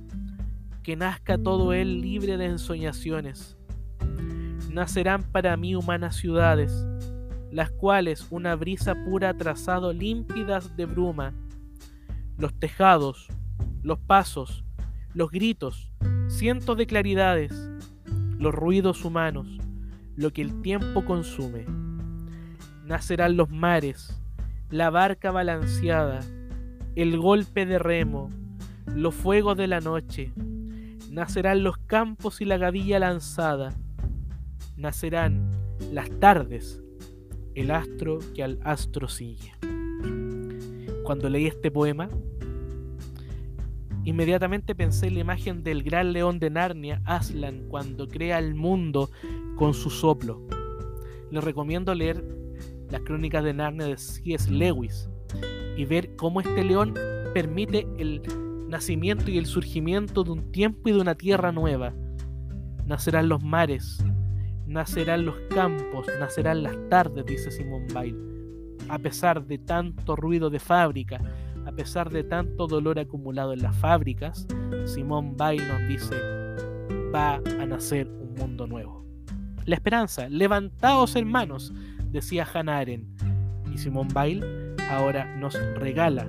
que 0.82 0.96
nazca 0.96 1.38
todo 1.38 1.72
él 1.72 2.00
libre 2.00 2.36
de 2.36 2.46
ensoñaciones. 2.46 3.56
Nacerán 4.70 5.22
para 5.22 5.56
mí 5.56 5.74
humanas 5.74 6.16
ciudades, 6.16 6.86
las 7.50 7.70
cuales 7.70 8.26
una 8.30 8.54
brisa 8.54 8.94
pura 9.04 9.30
ha 9.30 9.36
trazado 9.36 9.92
límpidas 9.92 10.76
de 10.76 10.86
bruma. 10.86 11.32
Los 12.38 12.54
tejados, 12.54 13.28
los 13.82 13.98
pasos, 13.98 14.64
los 15.14 15.30
gritos, 15.30 15.90
cientos 16.28 16.76
de 16.76 16.86
claridades, 16.86 17.52
los 18.38 18.54
ruidos 18.54 19.04
humanos, 19.04 19.58
lo 20.16 20.32
que 20.32 20.42
el 20.42 20.60
tiempo 20.60 21.04
consume. 21.04 21.64
Nacerán 22.84 23.36
los 23.36 23.50
mares, 23.50 24.20
la 24.70 24.90
barca 24.90 25.30
balanceada, 25.30 26.20
el 26.94 27.18
golpe 27.18 27.66
de 27.66 27.78
remo, 27.78 28.30
los 28.86 29.14
fuegos 29.14 29.56
de 29.56 29.66
la 29.66 29.80
noche. 29.80 30.32
Nacerán 31.10 31.62
los 31.62 31.78
campos 31.78 32.40
y 32.40 32.44
la 32.44 32.58
gavilla 32.58 32.98
lanzada. 32.98 33.72
Nacerán 34.76 35.52
las 35.92 36.10
tardes, 36.20 36.82
el 37.56 37.70
astro 37.70 38.18
que 38.34 38.44
al 38.44 38.60
astro 38.62 39.08
sigue. 39.08 39.52
Cuando 41.04 41.28
leí 41.30 41.46
este 41.46 41.70
poema, 41.70 42.10
inmediatamente 44.04 44.74
pensé 44.74 45.06
en 45.06 45.14
la 45.14 45.20
imagen 45.20 45.64
del 45.64 45.82
gran 45.82 46.12
león 46.12 46.38
de 46.38 46.50
Narnia, 46.50 47.00
Aslan, 47.06 47.66
cuando 47.68 48.06
crea 48.08 48.38
el 48.38 48.54
mundo 48.54 49.10
con 49.56 49.72
su 49.72 49.88
soplo. 49.88 50.46
Les 51.30 51.42
recomiendo 51.42 51.94
leer 51.94 52.22
las 52.90 53.00
crónicas 53.00 53.42
de 53.42 53.54
Narnia 53.54 53.86
de 53.86 53.96
C.S. 53.96 54.50
Lewis 54.50 55.08
y 55.76 55.86
ver 55.86 56.14
cómo 56.16 56.40
este 56.40 56.62
león 56.62 56.94
permite 57.32 57.86
el 57.98 58.22
nacimiento 58.68 59.30
y 59.30 59.38
el 59.38 59.46
surgimiento 59.46 60.24
de 60.24 60.32
un 60.32 60.52
tiempo 60.52 60.90
y 60.90 60.92
de 60.92 61.00
una 61.00 61.14
tierra 61.14 61.52
nueva. 61.52 61.94
Nacerán 62.84 63.28
los 63.28 63.42
mares, 63.42 64.04
nacerán 64.66 65.24
los 65.24 65.36
campos, 65.50 66.06
nacerán 66.18 66.62
las 66.62 66.76
tardes, 66.88 67.24
dice 67.26 67.50
Simón 67.50 67.86
Bail. 67.92 68.16
A 68.88 68.98
pesar 68.98 69.44
de 69.46 69.58
tanto 69.58 70.16
ruido 70.16 70.50
de 70.50 70.60
fábrica, 70.60 71.20
a 71.64 71.72
pesar 71.72 72.10
de 72.10 72.22
tanto 72.22 72.66
dolor 72.66 72.98
acumulado 72.98 73.52
en 73.52 73.62
las 73.62 73.76
fábricas, 73.76 74.46
Simón 74.84 75.36
Bail 75.36 75.62
nos 75.66 75.88
dice, 75.88 76.14
va 77.12 77.36
a 77.36 77.66
nacer 77.66 78.06
un 78.08 78.34
mundo 78.34 78.66
nuevo. 78.66 79.04
La 79.64 79.74
esperanza, 79.74 80.28
levantaos 80.28 81.16
hermanos, 81.16 81.72
decía 82.10 82.46
Hannah 82.52 82.78
Arendt. 82.78 83.22
Y 83.72 83.78
Simón 83.78 84.08
Bail 84.08 84.44
ahora 84.90 85.36
nos 85.36 85.54
regala 85.74 86.28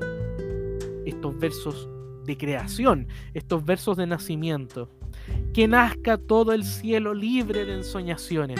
estos 1.05 1.38
versos 1.39 1.88
de 2.25 2.38
creación, 2.38 3.07
estos 3.33 3.63
versos 3.63 3.95
de 3.97 4.07
nacimiento. 4.07 4.89
Que 5.53 5.67
nazca 5.67 6.17
todo 6.17 6.53
el 6.53 6.63
cielo 6.63 7.13
libre 7.13 7.65
de 7.65 7.75
ensoñaciones, 7.75 8.59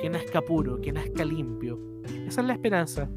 que 0.00 0.10
nazca 0.10 0.40
puro, 0.42 0.80
que 0.80 0.92
nazca 0.92 1.24
limpio. 1.24 1.78
Esa 2.26 2.40
es 2.40 2.46
la 2.46 2.54
esperanza. 2.54 3.08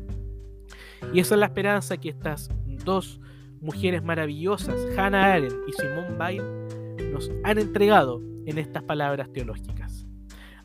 Y 1.13 1.19
esa 1.19 1.35
es 1.35 1.39
la 1.39 1.47
esperanza 1.47 1.97
que 1.97 2.09
estas 2.09 2.49
dos 2.83 3.19
mujeres 3.61 4.03
maravillosas, 4.03 4.79
Hannah 4.97 5.33
Arendt 5.33 5.55
y 5.67 5.73
Simone 5.73 6.17
Weil, 6.17 7.11
nos 7.11 7.31
han 7.43 7.57
entregado 7.57 8.21
en 8.45 8.57
estas 8.57 8.83
palabras 8.83 9.31
teológicas. 9.31 10.05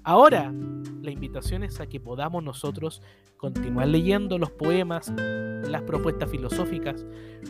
Ahora, 0.04 0.52
la 1.00 1.10
invitación 1.10 1.62
es 1.62 1.80
a 1.80 1.86
que 1.86 2.00
podamos 2.00 2.42
nosotros 2.42 3.02
continuar 3.36 3.88
leyendo 3.88 4.38
los 4.38 4.50
poemas, 4.50 5.12
las 5.16 5.82
propuestas 5.82 6.30
filosóficas, 6.30 7.04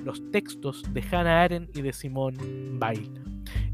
los 0.05 0.31
textos 0.31 0.83
de 0.93 1.03
Hannah 1.03 1.43
Arendt 1.43 1.77
y 1.77 1.83
de 1.83 1.93
Simone 1.93 2.39
Weil. 2.81 3.11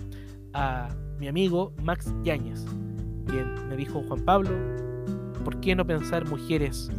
a 0.54 0.88
mi 1.18 1.28
amigo 1.28 1.74
Max 1.82 2.10
Yáñez, 2.22 2.64
quien 3.26 3.68
me 3.68 3.76
dijo 3.76 4.02
Juan 4.08 4.24
Pablo, 4.24 4.50
¿por 5.44 5.60
qué 5.60 5.76
no 5.76 5.86
pensar 5.86 6.26
mujeres 6.28 6.90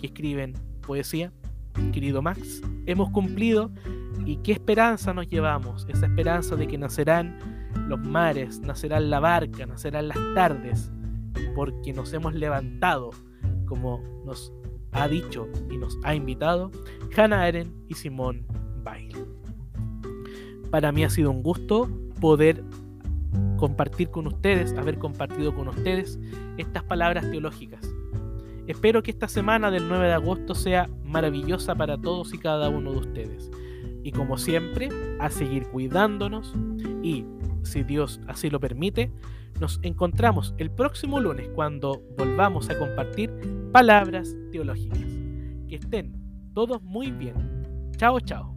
que 0.00 0.06
escriben 0.06 0.54
poesía? 0.86 1.32
Querido 1.92 2.22
Max, 2.22 2.62
hemos 2.86 3.10
cumplido 3.10 3.70
y 4.24 4.36
qué 4.38 4.52
esperanza 4.52 5.12
nos 5.12 5.28
llevamos, 5.28 5.86
esa 5.88 6.06
esperanza 6.06 6.56
de 6.56 6.66
que 6.66 6.78
nacerán 6.78 7.38
los 7.88 7.98
mares, 8.00 8.60
nacerán 8.60 9.10
la 9.10 9.20
barca, 9.20 9.66
nacerán 9.66 10.08
las 10.08 10.18
tardes, 10.34 10.92
porque 11.54 11.92
nos 11.92 12.12
hemos 12.12 12.34
levantado 12.34 13.10
como 13.66 14.02
nos 14.24 14.52
ha 14.92 15.08
dicho 15.08 15.48
y 15.70 15.76
nos 15.76 15.98
ha 16.04 16.14
invitado 16.14 16.70
Hannah 17.16 17.42
Arendt 17.42 17.72
y 17.88 17.94
Simón 17.94 18.46
Bail. 18.82 19.16
Para 20.70 20.92
mí 20.92 21.04
ha 21.04 21.10
sido 21.10 21.30
un 21.30 21.42
gusto 21.42 21.88
poder 22.20 22.62
compartir 23.56 24.10
con 24.10 24.26
ustedes, 24.26 24.72
haber 24.74 24.98
compartido 24.98 25.54
con 25.54 25.68
ustedes 25.68 26.18
estas 26.56 26.82
palabras 26.84 27.30
teológicas. 27.30 27.80
Espero 28.70 29.02
que 29.02 29.10
esta 29.10 29.26
semana 29.26 29.68
del 29.72 29.88
9 29.88 30.06
de 30.06 30.12
agosto 30.12 30.54
sea 30.54 30.88
maravillosa 31.02 31.74
para 31.74 31.98
todos 31.98 32.32
y 32.32 32.38
cada 32.38 32.68
uno 32.68 32.92
de 32.92 32.98
ustedes. 32.98 33.50
Y 34.04 34.12
como 34.12 34.38
siempre, 34.38 34.88
a 35.18 35.28
seguir 35.28 35.66
cuidándonos 35.66 36.54
y, 37.02 37.24
si 37.64 37.82
Dios 37.82 38.20
así 38.28 38.48
lo 38.48 38.60
permite, 38.60 39.10
nos 39.58 39.80
encontramos 39.82 40.54
el 40.58 40.70
próximo 40.70 41.18
lunes 41.18 41.48
cuando 41.52 42.00
volvamos 42.16 42.70
a 42.70 42.78
compartir 42.78 43.32
palabras 43.72 44.36
teológicas. 44.52 45.00
Que 45.68 45.74
estén 45.74 46.14
todos 46.54 46.80
muy 46.80 47.10
bien. 47.10 47.34
Chao, 47.96 48.20
chao. 48.20 48.54